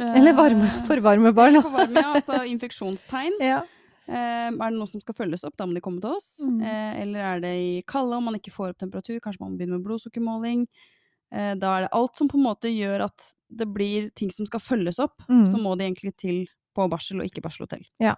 uh, 0.00 0.14
eller 0.16 0.32
varme, 0.32 0.68
for 0.86 0.96
varme 1.04 1.32
barn. 1.34 1.60
For 1.62 1.70
varme, 1.74 1.94
ja. 2.00 2.14
Altså 2.14 2.40
infeksjonstegn. 2.54 3.32
Ja. 3.40 3.62
Uh, 4.08 4.50
er 4.50 4.70
det 4.70 4.78
noe 4.78 4.86
som 4.90 5.00
skal 5.02 5.14
følges 5.14 5.44
opp, 5.46 5.56
da 5.56 5.66
må 5.66 5.74
de 5.76 5.80
komme 5.84 6.00
til 6.00 6.10
oss. 6.16 6.40
Mm. 6.44 6.62
Eh, 6.62 7.02
eller 7.02 7.20
er 7.34 7.40
det 7.44 7.52
i 7.60 7.82
kalde, 7.86 8.16
om 8.16 8.24
man 8.24 8.34
ikke 8.38 8.52
får 8.54 8.70
opp 8.72 8.78
temperatur, 8.78 9.20
kanskje 9.20 9.40
man 9.40 9.52
må 9.52 9.58
begynne 9.60 9.78
med 9.78 9.84
blodsukkermåling. 9.86 10.64
Eh, 11.32 11.54
da 11.54 11.76
er 11.76 11.80
det 11.86 11.92
alt 11.92 12.16
som 12.16 12.28
på 12.28 12.34
en 12.38 12.44
måte 12.44 12.70
gjør 12.72 13.04
at 13.06 13.34
det 13.50 13.66
blir 13.72 14.10
ting 14.14 14.30
som 14.30 14.46
skal 14.46 14.60
følges 14.60 14.98
opp, 14.98 15.22
Mm. 15.28 15.44
så 15.46 15.58
må 15.60 15.76
de 15.78 15.84
egentlig 15.86 16.16
til 16.16 16.46
på 16.76 16.88
barsel 16.90 17.20
og 17.20 17.26
ikke 17.26 17.42
barselhotell. 17.42 17.84
Ja. 18.00 18.14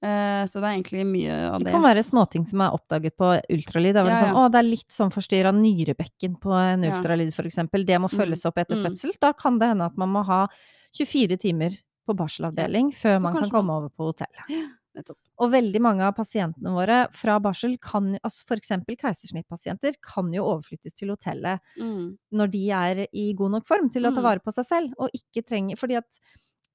Eh, 0.00 0.44
så 0.46 0.60
det 0.62 0.68
er 0.68 0.76
egentlig 0.78 1.04
mye 1.08 1.32
av 1.50 1.58
Det 1.58 1.64
det. 1.66 1.72
kan 1.74 1.82
være 1.82 2.04
småting 2.06 2.46
som 2.46 2.60
er 2.62 2.70
oppdaget 2.76 3.16
på 3.18 3.32
ultralyd. 3.50 3.94
Det 3.96 4.04
Ja, 4.06 4.20
sånn, 4.20 4.28
ja. 4.30 4.34
å, 4.46 4.50
det 4.52 4.58
er 4.60 4.68
litt 4.68 4.88
sånn 4.94 5.10
forstyrra 5.10 5.50
nyrebekken 5.52 6.38
på 6.38 6.52
en 6.54 6.84
ultralyd, 6.86 7.32
eksempel. 7.34 7.84
Det 7.84 7.98
må 7.98 8.06
Mm, 8.08 8.16
følges 8.20 8.46
opp 8.46 8.58
etter 8.58 8.76
mm. 8.76 8.84
fødsel. 8.86 9.12
Da 9.20 9.32
kan 9.32 9.58
det 9.58 9.68
hende 9.68 9.86
at 9.86 9.96
man 9.98 10.08
må 10.10 10.24
ha 10.24 10.46
24 10.94 11.36
timer 11.36 11.70
på 12.06 12.14
barselavdeling 12.16 12.92
før 12.94 13.18
Så 13.18 13.22
man 13.22 13.32
kan 13.34 13.50
komme 13.50 13.66
man- 13.66 13.76
over 13.82 13.88
på 13.90 14.12
hotellet. 14.12 14.70
Nettopp. 14.96 15.18
Og 15.38 15.50
veldig 15.52 15.80
mange 15.84 16.02
av 16.02 16.14
pasientene 16.16 16.72
våre 16.74 16.96
fra 17.14 17.36
barsel 17.42 17.76
kan 17.78 18.08
altså 18.22 18.56
eksempel 18.56 18.96
keisersnittpasienter, 18.96 19.94
kan 20.02 20.32
jo 20.34 20.46
overflyttes 20.54 20.94
til 20.94 21.08
hotellet 21.12 21.60
Mm. 21.78 22.16
når 22.32 22.50
de 22.50 22.70
er 22.70 23.06
i 23.12 23.32
god 23.34 23.50
nok 23.58 23.64
form 23.68 23.90
til 23.90 24.02
å 24.08 24.14
ta 24.14 24.20
Mm. 24.20 24.24
vare 24.24 24.40
på 24.40 24.52
seg 24.52 24.64
selv, 24.64 24.92
og 24.98 25.10
ikke 25.14 25.44
trenger 25.46 25.76
Fordi 25.76 25.96
at 25.96 26.18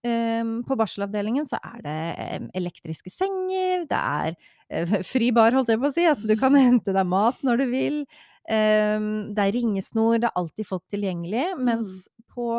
Um, 0.06 0.66
på 0.68 0.76
barselavdelingen 0.76 1.46
så 1.48 1.56
er 1.64 1.80
det 1.82 2.42
um, 2.42 2.50
elektriske 2.60 3.08
senger, 3.10 3.86
det 3.88 3.96
er 3.96 4.36
uh, 4.84 4.98
fri 5.14 5.32
bar, 5.32 5.54
holdt 5.56 5.70
jeg 5.72 5.80
på 5.80 5.88
å 5.88 5.94
si, 5.96 6.04
altså 6.04 6.28
du 6.28 6.36
kan 6.36 6.54
hente 6.60 6.92
deg 6.92 7.08
mat 7.08 7.40
når 7.42 7.58
du 7.62 7.66
vil. 7.72 8.02
Um, 8.52 9.32
det 9.32 9.40
er 9.46 9.54
ringesnor, 9.56 10.18
det 10.20 10.28
er 10.28 10.36
alltid 10.36 10.68
folk 10.68 10.84
tilgjengelig. 10.92 11.46
Mens 11.56 12.10
på 12.36 12.50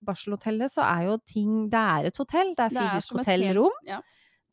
barselhotellet 0.00 0.72
så 0.72 0.80
er 0.80 1.10
jo 1.10 1.18
ting 1.28 1.68
Det 1.68 1.76
er 1.78 2.06
et 2.08 2.16
hotell, 2.16 2.54
det 2.56 2.64
er 2.64 2.72
Det 2.72 2.80
er 2.80 2.88
fysisk 2.88 3.18
hotellrom, 3.18 3.76
Ja. 3.84 4.00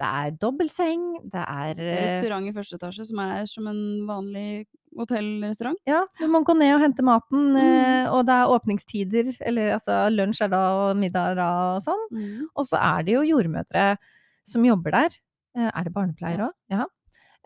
Det 0.01 0.07
er 0.09 0.31
dobbeltseng, 0.41 1.01
det 1.29 1.41
er 1.45 1.79
eh, 1.79 1.97
Restaurant 2.01 2.47
i 2.49 2.53
første 2.55 2.77
etasje, 2.79 3.05
som 3.11 3.19
er 3.23 3.45
som 3.49 3.67
en 3.69 3.81
vanlig 4.07 4.65
hotellrestaurant. 4.97 5.77
Ja, 5.87 6.01
du 6.19 6.25
må 6.31 6.41
gå 6.47 6.55
ned 6.57 6.73
og 6.75 6.81
hente 6.83 7.03
maten, 7.05 7.51
Mm. 7.53 7.57
eh, 7.61 8.07
og 8.11 8.25
det 8.27 8.33
er 8.35 8.49
åpningstider, 8.55 9.29
eller 9.47 9.75
altså 9.77 9.99
lunsj 10.11 10.41
er 10.47 10.49
da 10.51 10.61
og 10.89 10.97
middag 10.99 11.31
er 11.31 11.35
da 11.39 11.49
og 11.75 11.81
sånn. 11.85 12.01
Og 12.55 12.65
så 12.67 12.79
er 12.81 13.03
det 13.07 13.13
jo 13.15 13.21
jordmødre 13.29 13.85
som 14.43 14.65
jobber 14.65 14.91
der. 14.97 15.19
Eh, 15.55 15.69
Er 15.73 15.83
det 15.83 15.93
barnepleiere 15.93 16.49
òg? 16.49 16.53
Ja. 16.69 16.85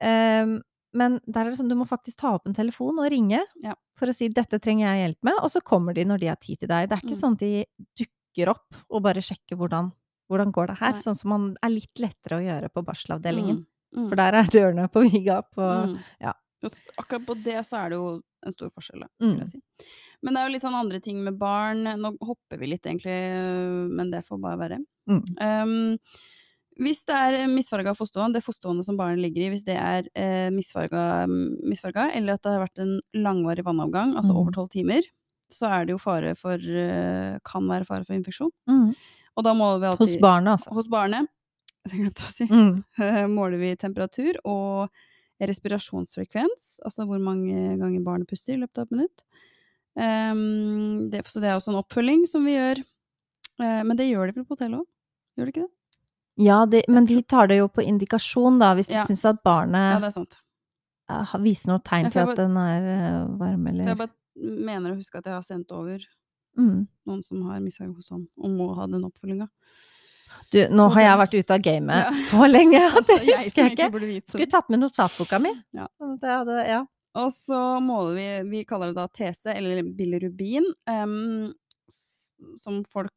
Ehm, 0.02 0.62
Men 0.96 1.20
der 1.28 1.41
er 1.41 1.50
det 1.52 1.58
sånn, 1.60 1.68
du 1.68 1.76
må 1.76 1.84
faktisk 1.86 2.15
ta 2.22 2.30
opp 2.38 2.46
en 2.48 2.54
telefon 2.56 2.98
og 3.04 3.10
ringe 3.12 3.41
Ja. 3.62 3.74
for 3.98 4.08
å 4.08 4.15
si 4.15 4.30
'dette 4.30 4.62
trenger 4.62 4.86
jeg 4.96 5.02
hjelp 5.12 5.24
med', 5.28 5.44
og 5.44 5.50
så 5.52 5.60
kommer 5.62 5.94
de 5.94 6.06
når 6.06 6.20
de 6.22 6.28
har 6.28 6.38
tid 6.38 6.60
til 6.60 6.70
deg. 6.70 6.88
Det 6.88 6.96
er 6.96 7.02
ikke 7.04 7.18
Mm. 7.18 7.22
sånn 7.22 7.34
at 7.34 7.39
de 7.39 7.65
dukker 8.00 8.48
opp 8.50 8.74
og 8.89 9.04
bare 9.04 9.20
sjekker 9.20 9.58
hvordan, 9.60 9.91
hvordan 10.30 10.52
går 10.52 10.68
det 10.68 10.78
her, 10.80 10.92
Nei. 10.96 11.02
sånn 11.02 11.16
som 11.18 11.30
man 11.30 11.56
er 11.64 11.70
litt 11.70 12.00
lettere 12.00 12.40
å 12.40 12.46
gjøre 12.46 12.70
på 12.74 12.84
barselavdelingen. 12.86 13.66
Mm. 13.96 14.10
For 14.10 14.16
der 14.20 14.34
er 14.34 14.44
dørene 14.52 14.88
på 14.92 15.04
vid 15.10 15.24
gap 15.26 15.52
og 15.58 15.90
Mm. 15.96 16.00
ja. 16.22 16.34
Akkurat 16.98 17.26
på 17.28 17.36
det 17.44 17.60
så 17.66 17.78
er 17.86 17.90
det 17.90 17.98
jo 18.00 18.22
en 18.46 18.52
stor 18.52 18.70
forskjell, 18.74 19.04
Mm. 19.22 19.30
vil 19.36 19.40
jeg 19.40 19.48
si. 19.50 19.60
Men 20.24 20.34
det 20.34 20.40
er 20.42 20.48
jo 20.48 20.54
litt 20.54 20.62
sånn 20.64 20.74
andre 20.80 21.00
ting 21.00 21.24
med 21.24 21.38
barn. 21.38 21.84
Nå 21.84 22.18
hopper 22.22 22.58
vi 22.58 22.68
litt, 22.68 22.82
egentlig, 22.84 23.90
men 23.92 24.10
det 24.10 24.24
får 24.26 24.42
bare 24.42 24.58
være. 24.58 24.80
Mm. 25.08 25.24
Um, 25.40 25.98
hvis 26.82 27.06
det 27.06 27.16
er 27.16 27.48
misfarga 27.48 27.94
fostervann, 27.96 28.34
det 28.34 28.44
fostervannet 28.44 28.84
som 28.84 28.98
barnet 28.98 29.22
ligger 29.22 29.46
i, 29.46 29.50
hvis 29.54 29.64
det 29.64 29.78
er 29.78 30.08
eh, 30.16 30.50
misfarga, 30.50 31.28
misfarga, 31.64 32.10
eller 32.16 32.34
at 32.34 32.42
det 32.42 32.52
har 32.52 32.66
vært 32.68 32.82
en 32.84 33.00
langvarig 33.16 33.64
vannavgang, 33.64 34.16
altså 34.16 34.34
Mm. 34.34 34.38
over 34.42 34.52
tolv 34.52 34.70
timer, 34.72 35.04
så 35.52 35.70
er 35.72 35.86
det 35.86 35.94
jo 35.94 35.98
fare 36.00 36.36
for 36.36 36.56
eh, 36.58 37.38
Kan 37.46 37.68
være 37.70 37.86
fare 37.86 38.04
for 38.06 38.14
infeksjon. 38.16 38.50
Mm. 38.68 38.96
Og 39.36 39.43
da 39.45 39.54
måler 39.58 39.82
vi 39.82 39.89
alltid 39.91 40.13
Hos 40.13 40.21
barnet, 40.24 40.58
altså. 40.58 40.76
Hos 40.78 40.91
barnet. 40.91 41.32
Det 41.86 42.00
glemte 42.00 42.24
jeg 42.24 42.32
å 42.32 42.34
si. 42.34 42.45
Mm. 42.50 43.34
måler 43.36 43.62
vi 43.62 43.76
temperatur 43.78 44.39
og 44.50 44.89
respirasjonsfrekvens, 45.43 46.80
altså 46.88 47.06
hvor 47.06 47.19
mange 47.21 47.76
ganger 47.78 48.04
barnet 48.06 48.30
puster 48.30 48.56
i 48.56 48.62
løpet 48.62 48.80
av 48.80 48.88
et 48.88 48.95
minutt. 48.95 49.26
Um, 49.95 51.10
det, 51.12 51.21
så 51.28 51.39
det 51.43 51.52
er 51.52 51.60
også 51.60 51.71
en 51.71 51.80
oppfølging 51.80 52.26
som 52.28 52.48
vi 52.48 52.56
gjør. 52.56 52.82
Uh, 53.60 53.82
men 53.88 53.95
det 54.00 54.10
gjør 54.10 54.32
de 54.32 54.41
på 54.41 54.56
hotellet 54.56 54.82
òg? 54.82 54.88
Gjør 55.36 55.50
de 55.50 55.54
ikke 55.54 55.65
det? 55.65 55.71
Ja, 56.45 56.58
det, 56.67 56.82
men 56.91 57.08
de 57.08 57.21
tar 57.24 57.48
det 57.48 57.62
jo 57.62 57.69
på 57.71 57.84
indikasjon, 57.86 58.60
da, 58.60 58.74
hvis 58.76 58.89
de 58.91 58.98
Ja. 58.98 59.06
syns 59.08 59.24
at 59.24 59.38
Ja, 59.38 59.43
barnet 59.45 60.02
det 60.02 60.10
er 60.10 60.17
sant. 60.17 60.38
Uh, 61.12 61.36
viser 61.39 61.69
noe 61.69 61.84
tegn 61.86 62.12
til 62.12 62.26
at 62.26 62.36
den 62.39 62.58
er 62.58 62.88
uh, 62.89 63.38
varm, 63.39 63.67
eller 63.69 63.91
jeg 63.91 64.00
bare 64.00 64.12
mener 64.36 64.91
å 64.91 64.98
huske 64.98 65.19
at 65.19 65.28
jeg 65.30 65.36
har 65.36 65.45
sendt 65.45 65.71
over 65.71 66.02
mm. 66.58 66.88
noen 67.08 67.24
som 67.24 67.41
har 67.50 67.60
misfarga 67.63 67.94
hos 67.96 68.10
han, 68.12 68.28
og 68.38 68.50
må 68.56 68.70
ha 68.78 68.88
den 68.88 69.04
oppfølginga. 69.08 69.48
Du, 70.52 70.58
nå 70.74 70.88
har 70.94 71.02
jeg 71.06 71.20
vært 71.22 71.36
ute 71.39 71.54
av 71.56 71.62
gamet 71.63 72.02
Ja. 72.04 72.12
så 72.28 72.48
lenge 72.50 72.82
at 72.82 73.08
det 73.08 73.15
Altså, 73.20 73.30
jeg 73.30 73.38
husker 73.38 73.52
som 73.56 73.70
jeg 73.70 73.78
ikke. 73.78 74.00
vite 74.06 74.32
Skulle 74.34 74.50
tatt 74.52 74.70
med 74.74 74.80
notatboka 74.84 75.39
mi. 75.41 75.54
Ja. 75.78 75.88
Sånn 76.02 76.18
hadde, 76.22 76.58
ja. 76.68 76.82
Og 77.15 77.30
så 77.32 77.60
måler 77.80 78.15
vi 78.18 78.26
Vi 78.52 78.63
kaller 78.68 78.91
det 78.91 78.98
da 79.00 79.08
TC, 79.08 79.54
eller 79.56 79.84
bilirubin, 79.96 80.65
um, 80.91 81.54
som 82.60 82.82
folk 82.89 83.12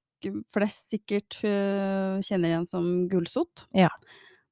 flest 0.55 0.91
sikkert 0.93 1.39
uh, 1.45 2.19
kjenner 2.23 2.49
igjen 2.53 2.67
som 2.71 2.87
gulsott. 3.11 3.67
Ja. 3.77 3.91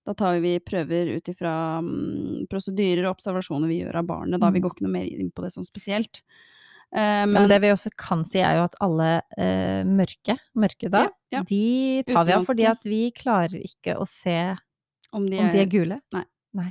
Da 0.07 0.15
tar 0.15 0.39
vi 0.43 0.57
prøver 0.63 1.15
ut 1.17 1.29
ifra 1.33 1.79
um, 1.83 2.45
prosedyrer 2.51 3.07
og 3.09 3.17
observasjoner 3.17 3.71
vi 3.71 3.81
gjør 3.83 3.99
av 4.03 4.07
barnet. 4.11 4.41
Da 4.43 4.51
Vi 4.51 4.61
Mm. 4.61 4.63
går 4.67 4.75
ikke 4.77 4.87
noe 4.87 4.95
mer 4.99 5.07
inn 5.07 5.31
på 5.35 5.43
det 5.43 5.53
sånn 5.55 5.67
spesielt. 5.67 6.23
Eh, 6.97 7.25
Men, 7.27 7.35
men 7.35 7.51
det 7.51 7.59
vi 7.61 7.73
også 7.75 7.93
kan 7.99 8.25
si, 8.25 8.41
er 8.41 8.57
jo 8.61 8.67
at 8.71 8.79
alle 8.85 9.11
uh, 9.37 9.83
mørke, 9.85 10.39
mørke 10.57 10.89
da, 10.93 11.05
Ja, 11.29 11.41
ja. 11.41 11.43
de 11.45 12.03
tar 12.09 12.25
vi 12.25 12.37
av 12.37 12.47
fordi 12.49 12.65
at 12.71 12.87
vi 12.89 13.03
klarer 13.17 13.59
ikke 13.61 13.99
å 14.01 14.07
se 14.09 14.39
om 15.13 15.27
de 15.29 15.39
om 15.39 15.45
er, 15.49 15.53
de 15.53 15.61
er 15.61 15.71
gule. 15.71 16.01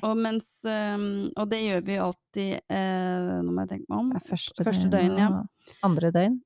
og, 0.02 0.16
mens, 0.18 0.50
um, 0.66 1.28
og 1.38 1.50
det 1.52 1.62
gjør 1.62 1.86
vi 1.86 2.00
alltid 2.02 2.74
uh, 2.74 3.38
Nå 3.46 3.54
må 3.54 3.66
jeg 3.66 3.72
tenke 3.76 3.86
meg 3.92 4.00
om. 4.00 4.12
Er 4.18 4.26
første, 4.26 4.66
Første 4.66 4.90
døgn, 4.92 5.22
ja. 5.22 5.30
andre 5.86 6.12
døgn. 6.16 6.40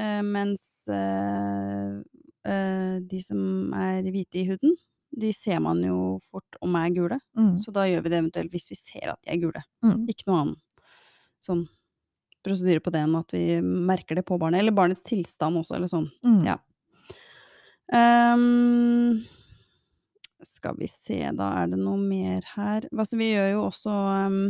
Eh, 0.00 0.22
mens 0.24 0.88
Uh, 0.90 2.00
eh, 2.44 2.96
de 3.00 3.20
som 3.24 3.72
er 3.72 4.04
hvite 4.12 4.42
i 4.42 4.48
huden, 4.48 4.74
de 5.14 5.30
ser 5.32 5.60
man 5.64 5.78
jo 5.84 6.18
fort 6.26 6.58
om 6.64 6.74
er 6.76 6.90
gule. 6.92 7.20
Mm. 7.38 7.54
Så 7.62 7.72
da 7.72 7.86
gjør 7.88 8.02
vi 8.04 8.12
det 8.12 8.18
eventuelt 8.20 8.52
hvis 8.52 8.68
vi 8.72 8.76
ser 8.80 9.12
at 9.14 9.20
de 9.22 9.32
er 9.32 9.40
gule. 9.40 9.62
Mm. 9.84 10.02
Ikke 10.10 10.28
noe 10.28 10.40
annet 10.42 10.60
sånn 11.44 11.64
prosedyre 12.44 12.82
på 12.84 12.92
det 12.94 13.02
enn 13.04 13.18
at 13.18 13.34
vi 13.34 13.60
merker 13.62 14.18
det 14.18 14.26
på 14.28 14.38
barnet. 14.40 14.62
Eller 14.62 14.76
barnets 14.76 15.04
tilstand 15.06 15.60
også, 15.60 15.78
eller 15.78 15.90
sånn. 15.90 16.08
Mm. 16.26 16.40
Ja. 16.46 16.58
Um, 17.94 19.22
skal 20.44 20.76
vi 20.78 20.88
se, 20.90 21.20
da 21.36 21.50
er 21.60 21.72
det 21.72 21.80
noe 21.80 22.00
mer 22.00 22.46
her. 22.54 22.88
Altså, 22.92 23.18
vi 23.20 23.32
gjør 23.32 23.50
jo 23.54 23.62
også 23.68 23.94
um, 24.28 24.40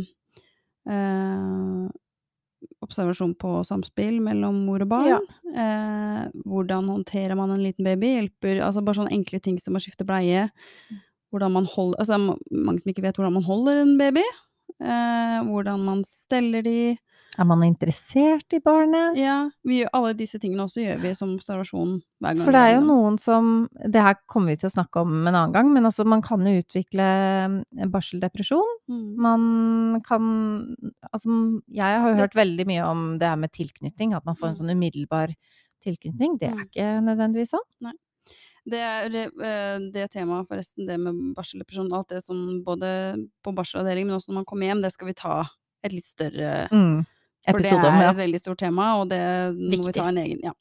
uh, 0.91 1.85
observasjon 2.85 3.33
på 3.39 3.51
samspill 3.67 4.19
mellom 4.23 4.61
mor 4.67 4.83
og 4.83 4.91
barn. 4.91 5.11
Ja. 5.15 5.19
Eh, 5.55 6.21
hvordan 6.45 6.89
håndterer 6.91 7.37
man 7.37 7.53
en 7.53 7.63
liten 7.63 7.87
baby? 7.87 8.13
Hjelper, 8.15 8.61
altså 8.65 8.83
bare 8.85 8.99
sånne 9.01 9.15
enkle 9.15 9.41
ting 9.43 9.59
som 9.61 9.77
å 9.77 9.81
skifte 9.83 10.07
bleie. 10.07 10.47
Hvordan 11.33 11.55
man 11.55 11.69
holder, 11.69 11.99
altså 12.01 12.19
mange 12.19 12.83
som 12.83 12.91
ikke 12.91 13.05
vet 13.05 13.19
hvordan 13.19 13.37
man 13.37 13.47
holder 13.47 13.81
en 13.81 13.95
baby. 14.01 14.23
Eh, 14.81 15.39
hvordan 15.47 15.85
man 15.87 16.03
steller 16.07 16.65
de. 16.65 16.95
Er 17.37 17.43
man 17.45 17.63
interessert 17.67 18.53
i 18.55 18.59
barnet? 18.63 19.17
Ja, 19.19 19.49
vi 19.67 19.81
gjør, 19.81 19.89
alle 19.97 20.13
disse 20.15 20.39
tingene 20.39 20.63
også 20.63 20.83
gjør 20.85 21.01
vi 21.03 21.11
som 21.17 21.33
observasjon 21.35 21.97
hver 22.23 22.31
gang. 22.37 22.43
For 22.45 22.55
det 22.55 22.61
er 22.61 22.73
jo 22.77 22.85
noen 22.87 23.17
som 23.19 23.49
Det 23.91 24.01
her 24.01 24.15
kommer 24.31 24.53
vi 24.53 24.59
til 24.61 24.69
å 24.69 24.75
snakke 24.75 25.01
om 25.03 25.17
en 25.27 25.33
annen 25.35 25.51
gang, 25.55 25.73
men 25.73 25.83
altså 25.89 26.05
man 26.07 26.21
kan 26.23 26.39
jo 26.47 26.61
utvikle 26.61 27.03
eh, 27.03 27.85
barseldepresjon. 27.91 28.71
Mm. 28.87 29.03
Man 29.27 30.01
kan 30.07 30.31
Altså, 31.11 31.29
jeg 31.67 32.01
har 32.01 32.09
jo 32.13 32.21
hørt 32.23 32.35
veldig 32.39 32.65
mye 32.67 32.87
om 32.87 33.17
det 33.19 33.27
her 33.27 33.35
med 33.39 33.51
tilknytning, 33.51 34.13
at 34.15 34.25
man 34.25 34.35
får 34.35 34.47
en 34.49 34.55
Mm. 34.55 34.59
sånn 34.61 34.75
umiddelbar 34.77 35.35
tilknytning. 35.83 36.39
Det 36.39 36.49
er 36.49 36.55
Mm. 36.55 36.65
ikke 36.65 36.87
nødvendigvis 37.03 37.51
sånn. 37.53 37.91
Det 38.67 38.79
er 38.79 39.05
eh, 39.13 39.79
det 39.93 40.09
temaet, 40.11 40.47
forresten, 40.47 40.87
det 40.87 40.97
med 40.99 41.35
barseldepresjon, 41.35 41.91
alt 41.93 42.07
det 42.09 42.23
som 42.23 42.63
både 42.63 43.27
på 43.43 43.53
barselavdelingen, 43.53 44.07
men 44.07 44.15
også 44.17 44.29
når 44.29 44.39
man 44.39 44.45
kommer 44.45 44.65
hjem, 44.71 44.81
det 44.81 44.91
skal 44.93 45.07
vi 45.07 45.13
ta 45.13 45.45
et 45.83 45.91
litt 45.93 46.05
større 46.05 46.67
Mm. 46.71 47.05
For 47.45 47.61
det 47.61 47.71
er 47.71 48.09
et 48.09 48.21
veldig 48.23 48.41
stort 48.41 48.61
tema, 48.61 48.95
og 48.99 49.09
det 49.11 49.23
må 49.55 49.85
vi 49.85 49.95
ta 49.95 50.09
en 50.09 50.21
egen, 50.23 50.43
ja. 50.43 50.55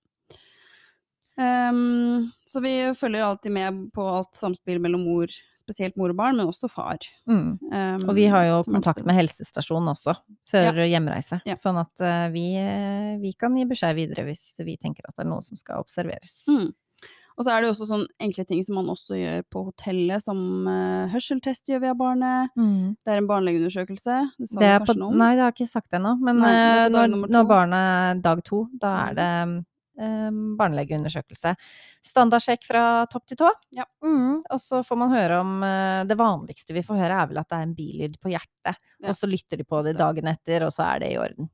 Um, 1.37 2.31
så 2.47 2.61
vi 2.61 2.95
følger 2.95 3.25
alltid 3.27 3.53
med 3.53 3.79
på 3.95 4.05
alt 4.07 4.37
samspill 4.39 4.79
mellom 4.79 5.03
mor, 5.03 5.31
spesielt 5.59 5.97
mor 5.99 6.13
og 6.13 6.19
barn, 6.21 6.39
men 6.39 6.47
også 6.47 6.69
far. 6.71 7.03
Mm. 7.27 7.59
Um, 7.73 8.05
Og 8.07 8.15
vi 8.15 8.29
har 8.31 8.45
jo 8.47 8.61
kontakt 8.69 9.03
med 9.07 9.19
helsestasjonen 9.19 9.91
også, 9.91 10.15
før 10.51 10.79
hjemreise. 10.85 11.41
Ja. 11.49 11.59
Sånn 11.59 11.81
at 11.83 12.05
uh, 12.05 12.29
vi, 12.35 12.53
eh, 12.61 13.17
vi 13.23 13.35
kan 13.39 13.57
gi 13.59 13.67
beskjed 13.67 13.99
videre 13.99 14.29
hvis 14.29 14.53
vi 14.63 14.79
tenker 14.79 15.09
at 15.09 15.17
det 15.17 15.27
er 15.27 15.33
noe 15.33 15.43
som 15.43 15.59
skal 15.59 15.83
observeres. 15.83 16.45
Mm. 16.51 16.71
Og 17.35 17.43
så 17.43 17.51
er 17.51 17.65
det 17.65 17.71
også 17.73 17.89
sånn 17.89 18.05
enkle 18.23 18.45
ting 18.47 18.63
som 18.63 18.79
man 18.79 18.91
også 18.93 19.19
gjør 19.19 19.45
på 19.51 19.65
hotellet, 19.67 20.23
som 20.23 20.39
uh, 20.69 21.11
hørselstest 21.11 21.71
gjør 21.73 21.83
vi 21.83 21.91
av 21.91 21.99
barnet. 21.99 22.55
Mm. 22.59 22.95
Det 23.03 23.15
er 23.15 23.21
en 23.21 23.31
barnelegeundersøkelse, 23.31 24.19
det 24.39 24.51
sa 24.51 24.59
Det 24.61 24.63
du 24.63 24.71
er 24.71 24.79
på, 24.79 24.87
kanskje 24.87 25.01
noe 25.03 25.11
om? 25.11 25.21
nei, 25.23 25.31
det 25.35 25.45
har 25.45 25.51
jeg 25.51 25.59
ikke 25.59 25.73
sagt 25.73 25.99
ennå, 25.99 26.17
men 26.23 26.43
Nei, 26.45 26.53
det 26.55 26.85
eh, 26.85 26.91
når, 26.95 27.17
når 27.35 27.49
barnet 27.51 27.87
er 27.89 28.21
dag 28.29 28.45
to, 28.47 28.61
da 28.79 28.93
er 29.09 29.19
det 29.19 29.31
um, 29.49 30.39
barnelegeundersøkelse. 30.61 31.57
Standardsjekk 32.07 32.71
fra 32.71 32.85
topp 33.11 33.27
til 33.33 33.43
tå. 33.43 33.51
Ja. 33.81 33.89
Mm, 34.07 34.39
og 34.39 34.63
så 34.63 34.85
får 34.87 35.03
man 35.03 35.15
høre 35.15 35.43
om 35.43 35.59
uh, 35.67 36.07
Det 36.07 36.19
vanligste 36.21 36.79
vi 36.79 36.87
får 36.87 37.03
høre, 37.03 37.19
er 37.19 37.35
vel 37.35 37.43
at 37.43 37.51
det 37.51 37.59
er 37.59 37.67
en 37.67 37.77
bilyd 37.83 38.17
på 38.23 38.31
hjertet. 38.37 38.79
Ja. 39.03 39.11
Og 39.11 39.19
så 39.19 39.31
lytter 39.31 39.59
de 39.59 39.67
på 39.67 39.83
det 39.87 39.99
dagen 39.99 40.31
etter, 40.31 40.69
og 40.69 40.75
så 40.77 40.87
er 40.93 41.03
det 41.03 41.15
i 41.17 41.21
orden. 41.21 41.51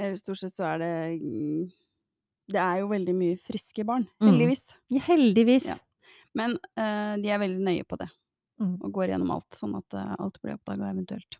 Eller 0.00 0.16
stort 0.16 0.40
sett 0.40 0.54
så 0.54 0.64
er 0.64 0.80
det 0.80 0.92
mm, 1.20 1.64
Det 2.50 2.58
er 2.60 2.80
jo 2.82 2.88
veldig 2.90 3.14
mye 3.14 3.36
friske 3.38 3.84
barn, 3.86 4.06
Mm. 4.20 4.26
heldigvis. 4.30 4.64
Ja, 4.90 5.00
heldigvis. 5.06 5.66
Ja. 5.70 5.76
Men 6.34 6.56
uh, 6.78 7.14
de 7.20 7.30
er 7.30 7.38
veldig 7.42 7.62
nøye 7.66 7.84
på 7.86 7.98
det, 8.00 8.08
Mm. 8.60 8.74
og 8.84 8.92
går 8.92 9.08
gjennom 9.14 9.30
alt, 9.32 9.48
sånn 9.56 9.76
at 9.78 9.94
uh, 9.96 10.16
alt 10.18 10.36
blir 10.42 10.54
oppdaga 10.58 10.90
eventuelt. 10.92 11.38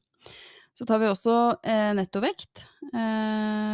Så 0.74 0.86
tar 0.88 0.98
vi 1.02 1.06
også 1.10 1.34
uh, 1.58 1.90
nettovekt. 1.98 2.64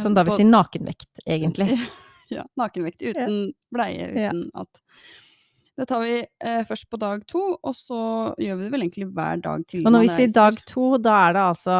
Som 0.03 0.13
da 0.17 0.23
vil 0.27 0.35
si 0.35 0.43
nakenvekt, 0.43 1.21
egentlig. 1.25 1.77
ja, 2.35 2.43
nakenvekt. 2.59 3.01
Uten 3.07 3.53
bleie, 3.73 4.09
Ja. 4.17 4.31
uten 4.33 4.49
alt. 4.53 4.81
Det 5.77 5.85
tar 5.87 6.01
vi 6.01 6.15
eh, 6.41 6.63
først 6.65 6.87
på 6.89 6.97
dag 6.97 7.21
to, 7.29 7.39
og 7.61 7.75
så 7.77 8.33
gjør 8.41 8.55
vi 8.57 8.63
det 8.65 8.71
vel 8.73 8.81
egentlig 8.87 9.05
hver 9.13 9.41
dag 9.45 9.65
til 9.69 9.85
Og 9.85 9.93
når 9.93 10.07
vi 10.07 10.09
sier 10.09 10.31
dag 10.33 10.55
to, 10.65 10.97
da 10.97 11.29
er 11.29 11.33
det 11.37 11.43
altså 11.53 11.75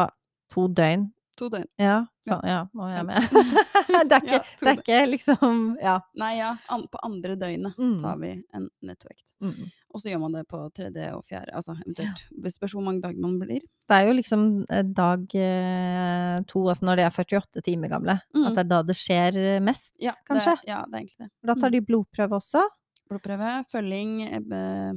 to 0.54 0.68
døgn. 0.70 1.08
To 1.38 1.48
døgn. 1.52 1.66
Ja, 1.78 2.06
Ja. 2.26 2.34
sånn, 2.34 2.44
ja, 2.50 2.60
nå 2.74 2.84
er 2.88 2.96
jeg 2.96 3.06
med. 3.06 3.28
det, 4.10 4.16
er 4.16 4.22
ikke, 4.26 4.40
det 4.60 4.68
er 4.72 4.78
ikke 4.82 4.96
liksom 5.12 5.60
Ja. 5.80 5.96
Nei, 6.18 6.32
ja. 6.40 6.50
An 6.74 6.82
på 6.92 6.98
andre 7.06 7.36
døgnet 7.40 7.76
Mm. 7.78 8.00
tar 8.02 8.16
vi 8.18 8.32
en 8.54 8.68
nettovekt. 8.84 9.32
Mm. 9.40 9.68
Og 9.94 10.02
så 10.02 10.10
gjør 10.10 10.20
man 10.20 10.32
det 10.36 10.42
på 10.50 10.58
tredje 10.76 11.06
og 11.16 11.22
fjerde, 11.24 11.54
altså 11.56 11.72
eventuelt. 11.80 12.20
Hvis 12.42 12.58
spørs 12.58 12.74
hvor 12.76 12.84
mange 12.84 13.00
dager 13.00 13.22
man 13.22 13.38
blir. 13.40 13.62
Det 13.88 13.96
er 13.96 14.06
jo 14.10 14.16
liksom 14.18 14.42
eh, 14.68 14.82
dag 14.82 15.24
eh, 15.34 16.40
to, 16.50 16.66
altså 16.68 16.84
når 16.90 16.96
de 17.00 17.06
er 17.06 17.14
48 17.14 17.62
timer 17.64 17.88
gamle, 17.88 18.18
Mm. 18.34 18.46
at 18.50 18.54
det 18.58 18.64
er 18.66 18.68
da 18.74 18.82
det 18.82 18.96
skjer 18.98 19.38
mest, 19.64 19.92
Ja, 20.02 20.12
kanskje. 20.28 20.58
Det, 20.60 20.68
ja, 20.68 20.82
det 20.84 20.94
er 20.94 21.00
egentlig 21.04 21.18
det. 21.24 21.30
Da 21.46 21.54
tar 21.54 21.70
de 21.70 21.80
blodprøve 21.80 22.36
også. 22.42 22.66
Blodprøve, 23.08 23.64
følging, 23.72 24.12
eh, 24.28 24.92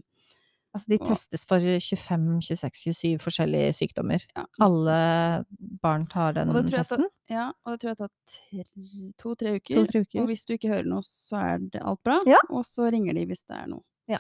Altså 0.73 0.87
de 0.87 0.97
testes 1.03 1.41
for 1.45 1.59
25, 1.59 2.41
26, 2.47 2.93
27 2.95 3.17
forskjellige 3.19 3.73
sykdommer. 3.75 4.21
ja, 4.37 4.45
Alle 4.63 5.43
barn 5.83 6.05
tar 6.07 6.33
den 6.37 6.47
jeg 6.53 6.69
testen. 6.71 7.05
Ja, 7.29 7.49
og 7.65 7.73
det 7.73 7.81
tror 7.81 7.89
jeg 7.91 7.97
tar 7.97 8.11
tre- 8.25 9.13
to-tre 9.19 9.55
uker. 9.59 9.75
To-tre 9.81 9.99
uker. 10.05 10.21
Og 10.21 10.27
hvis 10.31 10.45
du 10.47 10.53
ikke 10.55 10.69
hører 10.71 10.87
noe, 10.87 11.01
så 11.03 11.35
er 11.43 11.57
det 11.59 11.81
alt 11.83 11.99
bra. 12.07 12.21
Ja. 12.25 12.39
Og 12.49 12.63
så 12.63 12.87
ringer 12.91 13.13
de 13.19 13.25
hvis 13.25 13.43
det 13.49 13.57
er 13.57 13.67
noe. 13.67 13.83
Ja. 14.07 14.17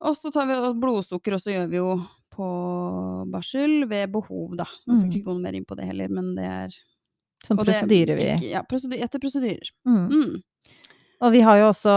Og 0.00 0.16
så 0.16 0.32
tar 0.32 0.46
vi 0.48 0.56
blodsukker, 0.80 1.34
og 1.36 1.40
så 1.44 1.52
gjør 1.52 1.68
vi 1.68 1.76
jo 1.76 1.90
på 2.32 2.48
barsel 3.32 3.86
ved 3.88 4.10
behov, 4.12 4.56
da. 4.56 4.64
Jeg 4.86 4.96
skal 4.96 5.10
Mm. 5.10 5.14
ikke 5.14 5.24
gå 5.28 5.32
noe 5.36 5.42
mer 5.42 5.54
inn 5.54 5.64
på 5.64 5.76
det 5.76 5.86
heller, 5.86 6.08
men 6.08 6.34
det 6.36 6.44
er 6.44 6.68
Som 7.44 7.58
prosedyrer 7.58 8.16
prosedyre 8.16 8.40
vi 8.40 8.50
Ja, 8.50 8.62
prosedyr, 8.62 9.02
etter 9.04 9.18
prosedyrer. 9.20 9.70
mm. 9.86 10.08
Mm. 10.10 10.42
Og 11.24 11.32
vi 11.32 11.40
har 11.40 11.56
jo 11.62 11.68
også, 11.70 11.92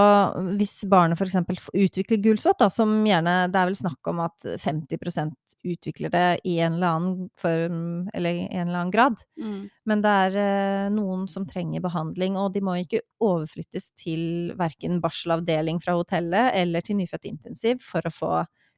hvis 0.56 0.78
barnet 0.88 1.20
eksempel 1.20 1.58
utvikler 1.76 2.22
gulsott, 2.24 2.60
da, 2.62 2.70
som 2.72 2.94
gjerne, 3.04 3.34
det 3.52 3.60
er 3.60 3.68
vel 3.68 3.76
snakk 3.76 4.08
om 4.08 4.22
at 4.24 4.46
50% 4.64 5.58
utvikler 5.68 6.14
det 6.14 6.24
i 6.48 6.54
en 6.64 6.78
eller 6.78 6.94
annen 6.96 7.26
form, 7.40 7.82
eller 8.16 8.40
i 8.40 8.46
en 8.48 8.70
eller 8.70 8.80
annen 8.80 8.94
grad. 8.96 9.20
Mm. 9.36 9.68
Men 9.92 10.06
det 10.06 10.14
er 10.24 10.40
eh, 10.46 10.88
noen 10.96 11.28
som 11.32 11.48
trenger 11.50 11.84
behandling, 11.84 12.40
og 12.40 12.54
de 12.56 12.64
må 12.64 12.78
ikke 12.80 13.04
overflyttes 13.20 13.92
til 14.00 14.54
verken 14.60 15.02
barselavdeling 15.04 15.84
fra 15.84 15.98
hotellet 16.00 16.56
eller 16.62 16.88
til 16.88 17.02
nyfødt 17.02 17.28
intensiv 17.34 17.84
for 17.84 18.08
å 18.08 18.16
få 18.16 18.34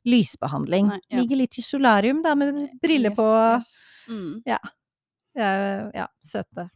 lysbehandling. 0.10 0.90
Nei, 0.90 1.02
ja. 1.06 1.22
Ligger 1.22 1.44
litt 1.44 1.62
i 1.62 1.66
solarium, 1.66 2.26
da, 2.26 2.34
med 2.34 2.66
briller 2.82 3.14
Yes, 3.14 3.20
på. 3.22 3.30
yes. 3.30 3.74
Mm. 4.10 4.30
Ja, 4.50 4.62
ja, 5.38 6.08
søte. 6.26 6.72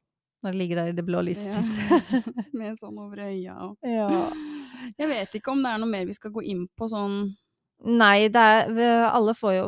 Når 0.45 0.53
det 0.53 0.59
ligger 0.61 0.77
der 0.83 0.91
i 0.91 0.97
det 0.97 1.05
blå 1.07 1.23
lyset 1.25 1.49
Ja. 1.49 1.63
sitt. 1.65 2.27
Med 2.59 2.77
sånn 2.77 2.99
over 3.01 3.23
øya 3.25 3.55
og 3.65 3.87
ja. 3.89 4.29
Jeg 4.99 5.09
vet 5.09 5.33
ikke 5.39 5.51
om 5.55 5.63
det 5.65 5.71
er 5.73 5.81
noe 5.81 5.89
mer 5.89 6.05
vi 6.05 6.13
skal 6.13 6.31
gå 6.35 6.43
inn 6.45 6.67
på 6.77 6.87
sånn 6.91 7.33
Nei, 7.85 8.29
det 8.31 8.39
er 8.39 9.07
Alle 9.09 9.33
får 9.35 9.55
jo 9.57 9.63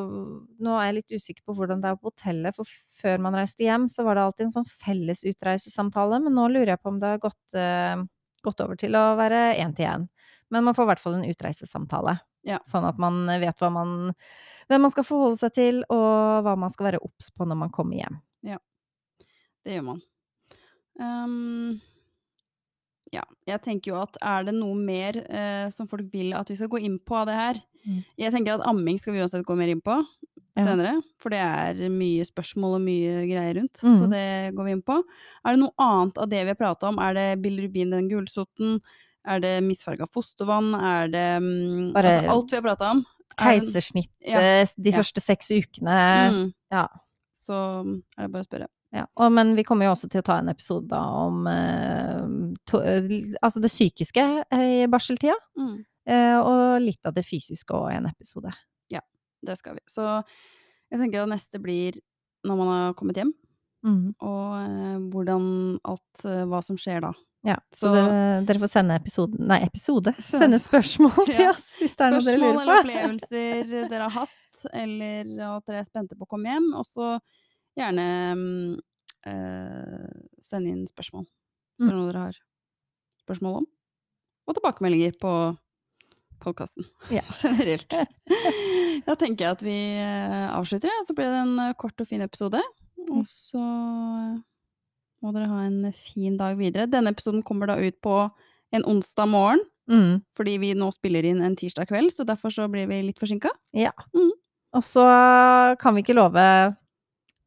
Nå 0.63 0.76
er 0.78 0.86
jeg 0.92 0.96
litt 1.02 1.16
usikker 1.18 1.44
på 1.50 1.56
hvordan 1.58 1.82
det 1.84 1.90
er 1.90 1.98
på 2.00 2.12
hotellet, 2.12 2.56
for 2.56 2.70
før 3.02 3.18
man 3.26 3.36
reiste 3.36 3.66
hjem, 3.66 3.90
så 3.92 4.06
var 4.08 4.16
det 4.16 4.24
alltid 4.28 4.46
en 4.46 4.54
sånn 4.60 4.70
felles 4.70 5.26
utreisesamtale, 5.28 6.22
men 6.24 6.38
nå 6.38 6.46
lurer 6.54 6.72
jeg 6.76 6.82
på 6.82 6.94
om 6.94 7.02
det 7.02 7.12
har 7.12 7.20
gått, 7.26 7.58
eh, 7.60 8.00
gått 8.48 8.63
over 8.63 8.80
til 8.80 8.96
å 8.96 9.04
være 9.20 9.42
én 9.60 9.76
til 9.76 9.90
én. 9.90 10.08
Men 10.54 10.63
man 10.63 10.74
får 10.78 10.88
i 10.88 10.92
hvert 10.94 11.04
fall 11.04 11.18
en 11.20 11.28
utreisesamtale. 11.30 12.16
Ja. 12.48 12.62
Sånn 12.70 12.88
at 12.88 12.98
man 13.02 13.26
vet 13.44 13.62
man, 13.76 14.13
hvem 14.72 14.86
man 14.88 14.94
skal 14.96 15.04
forholde 15.06 15.38
seg 15.44 15.54
til, 15.60 15.84
og 15.92 16.46
hva 16.48 16.56
man 16.58 16.72
skal 16.74 16.88
være 16.94 17.04
obs 17.04 17.30
på 17.36 17.46
når 17.46 17.60
man 17.66 17.74
kommer 17.76 18.00
hjem. 18.00 18.22
Ja, 18.48 18.58
Det 19.66 19.76
gjør 19.76 19.84
man. 19.92 20.02
Ehm, 21.00 21.80
ja, 23.14 23.24
jeg 23.48 23.62
tenker 23.64 23.94
jo 23.94 24.00
at 24.02 24.18
er 24.22 24.44
det 24.50 24.54
noe 24.58 24.76
mer 24.76 25.18
eh, 25.30 25.70
som 25.74 25.88
folk 25.88 26.10
vil 26.12 26.34
at 26.36 26.50
vi 26.52 26.56
skal 26.60 26.70
gå 26.74 26.82
inn 26.84 26.98
på 27.00 27.16
av 27.22 27.28
det 27.30 27.36
her? 27.40 27.60
Mm. 27.88 28.02
Jeg 28.20 28.34
tenker 28.34 28.58
at 28.58 28.66
amming 28.68 29.00
skal 29.00 29.14
vi 29.16 29.22
uansett 29.24 29.46
gå 29.48 29.56
mer 29.58 29.70
inn 29.72 29.82
på 29.82 29.96
Ja. 30.58 30.66
senere, 30.66 30.96
for 31.22 31.30
det 31.30 31.38
er 31.38 31.90
mye 31.94 32.24
spørsmål 32.26 32.80
og 32.80 32.82
mye 32.82 33.28
greier 33.30 33.60
rundt, 33.60 33.78
så 33.78 34.08
Mhm. 34.08 34.10
det 34.10 34.56
går 34.58 34.66
vi 34.66 34.72
inn 34.72 34.82
på. 34.82 35.04
Er 35.46 35.52
det 35.54 35.60
noe 35.60 35.74
annet 35.78 36.18
av 36.18 36.28
det 36.30 36.42
vi 36.44 36.48
har 36.50 36.56
prata 36.56 36.88
om? 36.90 36.98
Er 37.00 37.14
det 37.14 37.42
bilirubin, 37.44 37.92
den 37.92 38.10
gulsoten? 38.10 38.82
Er 39.24 39.40
det 39.40 39.62
misfarga 39.64 40.08
fostervann? 40.10 40.74
Er 40.82 41.08
det 41.10 41.38
um, 41.44 41.94
Bare 41.94 42.10
altså 42.24 42.30
alt 42.32 42.50
vi 42.52 42.56
har 42.58 42.64
prata 42.64 42.90
om? 42.92 43.06
Er 43.40 43.44
Keisersnitt 43.60 44.10
Ja. 44.26 44.66
de 44.66 44.90
Ja. 44.92 44.98
første 44.98 45.22
seks 45.22 45.52
ukene. 45.52 46.32
Mm. 46.34 46.54
ja. 46.72 46.88
Så 47.36 48.02
er 48.18 48.24
det 48.28 48.32
bare 48.32 48.44
å 48.44 48.48
spørre. 48.48 48.68
Ja, 48.95 49.04
og, 49.19 49.32
men 49.36 49.56
vi 49.58 49.63
kommer 49.67 49.86
jo 49.86 49.91
også 49.91 50.08
til 50.10 50.21
å 50.21 50.26
ta 50.30 50.38
en 50.39 50.47
episode 50.50 50.88
da 50.88 51.02
om 51.26 51.41
eh, 51.52 52.21
to, 52.65 52.80
eh, 52.80 53.10
altså 53.43 53.60
det 53.62 53.71
psykiske 53.73 54.23
eh, 54.52 54.84
i 54.84 54.88
barseltida, 54.88 55.36
Mm. 55.60 55.73
eh, 56.08 56.38
og 56.39 56.82
litt 56.82 57.04
av 57.06 57.13
det 57.17 57.26
fysiske 57.28 57.76
òg 57.76 57.91
i 57.91 57.97
en 57.97 58.06
episode. 58.08 58.54
Ja, 58.89 59.02
Det 59.43 59.58
skal 59.60 59.76
vi. 59.76 59.82
Så 59.91 60.06
jeg 60.89 61.00
tenker 61.02 61.23
at 61.26 61.30
neste 61.30 61.60
blir 61.62 62.00
når 62.47 62.58
man 62.58 62.67
har 62.67 62.93
kommet 62.93 63.17
hjem, 63.19 63.34
Mm. 63.86 64.15
og 64.21 64.54
eh, 64.58 64.97
hvordan 65.13 65.80
alt 65.86 66.23
eh, 66.26 66.45
Hva 66.50 66.63
som 66.63 66.78
skjer 66.78 67.02
da. 67.02 67.12
Ja, 67.45 67.56
så, 67.71 67.91
Så- 67.91 67.93
det, 67.93 68.47
dere 68.47 68.60
får 68.63 68.71
sende 68.71 68.95
episoden 68.97 69.45
Nei, 69.47 69.60
episode! 69.63 70.15
Så- 70.19 70.39
Sende 70.41 70.58
spørsmål 70.60 71.26
til 71.28 71.43
Ja. 71.43 71.52
oss 71.52 71.67
hvis 71.78 71.95
det 71.95 72.08
er 72.08 72.12
noe 72.15 72.23
dere 72.26 72.39
lurer 72.39 72.56
på. 72.56 72.63
Spørsmål 72.63 72.71
eller 72.71 73.04
opplevelser 73.19 73.89
dere 73.91 74.08
har 74.08 74.15
hatt, 74.15 74.63
eller 74.73 75.43
at 75.58 75.65
dere 75.67 75.80
er 75.84 75.84
spente 75.91 76.15
på 76.17 76.23
å 76.26 76.32
komme 76.32 76.50
hjem. 76.56 76.71
Og 76.80 76.86
så 76.88 77.19
gjerne 77.78 78.08
mm, 78.38 78.80
eh, 79.30 80.18
sende 80.44 80.74
inn 80.74 80.88
spørsmål, 80.90 81.26
hvis 81.78 81.88
det 81.88 81.94
er 81.94 81.98
noe 81.98 82.10
dere 82.12 82.26
har 82.28 82.40
spørsmål 83.24 83.60
om. 83.62 83.68
Og 84.48 84.56
tilbakemeldinger 84.58 85.18
på 85.22 85.32
podkasten 86.44 86.86
Ja. 87.13 87.24
generelt. 87.42 87.94
Da 89.08 89.13
tenker 89.16 89.46
jeg 89.46 89.54
at 89.56 89.62
vi 89.63 89.76
eh, 90.02 90.48
avslutter, 90.58 90.90
ja. 90.90 91.04
så 91.06 91.13
blir 91.16 91.30
det 91.32 91.40
en 91.46 91.60
eh, 91.68 91.74
kort 91.80 92.02
og 92.02 92.08
fin 92.10 92.24
episode. 92.26 92.60
Mm. 92.98 93.20
Og 93.20 93.26
så 93.30 93.62
må 95.24 95.32
dere 95.36 95.48
ha 95.52 95.62
en 95.68 95.92
fin 95.96 96.36
dag 96.40 96.58
videre. 96.60 96.88
Denne 96.92 97.13
episoden 97.13 97.44
kommer 97.46 97.70
da 97.70 97.78
ut 97.80 97.98
på 98.04 98.18
en 98.76 98.88
onsdag 98.90 99.30
morgen, 99.32 99.63
Mm. 99.88 100.18
fordi 100.36 100.58
vi 100.60 100.74
nå 100.76 100.90
spiller 100.92 101.24
inn 101.24 101.40
en 101.40 101.54
tirsdag 101.56 101.88
kveld, 101.88 102.10
så 102.12 102.26
derfor 102.28 102.52
så 102.52 102.66
blir 102.68 102.90
vi 102.90 102.98
litt 103.06 103.22
forsinka. 103.22 103.48
Ja. 103.72 103.94
Mm. 104.12 104.34
Og 104.76 104.84
så 104.84 105.06
kan 105.80 105.96
vi 105.96 106.02
ikke 106.04 106.18
love 106.18 106.44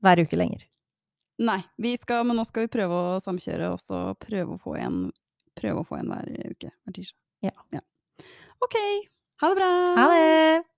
hver 0.05 0.23
uke 0.25 0.39
lenger. 0.39 0.67
Nei, 1.41 1.61
vi 1.81 1.95
skal, 1.97 2.27
men 2.29 2.37
nå 2.37 2.45
skal 2.45 2.67
vi 2.67 2.73
prøve 2.75 2.97
å 3.15 3.21
samkjøre 3.25 3.71
og 3.73 3.81
så 3.81 4.01
prøve 4.21 4.57
å 4.57 4.61
få 4.61 4.77
en, 4.81 5.07
å 5.73 5.87
få 5.87 6.01
en 6.01 6.13
hver 6.13 6.29
uke. 6.53 6.73
Hver 6.85 6.97
tirsdag. 6.99 7.21
Ja. 7.49 7.85
Ok, 8.61 8.77
ha 9.41 9.49
det 9.49 9.57
bra! 9.57 9.71
Ha 9.97 10.11
det! 10.13 10.70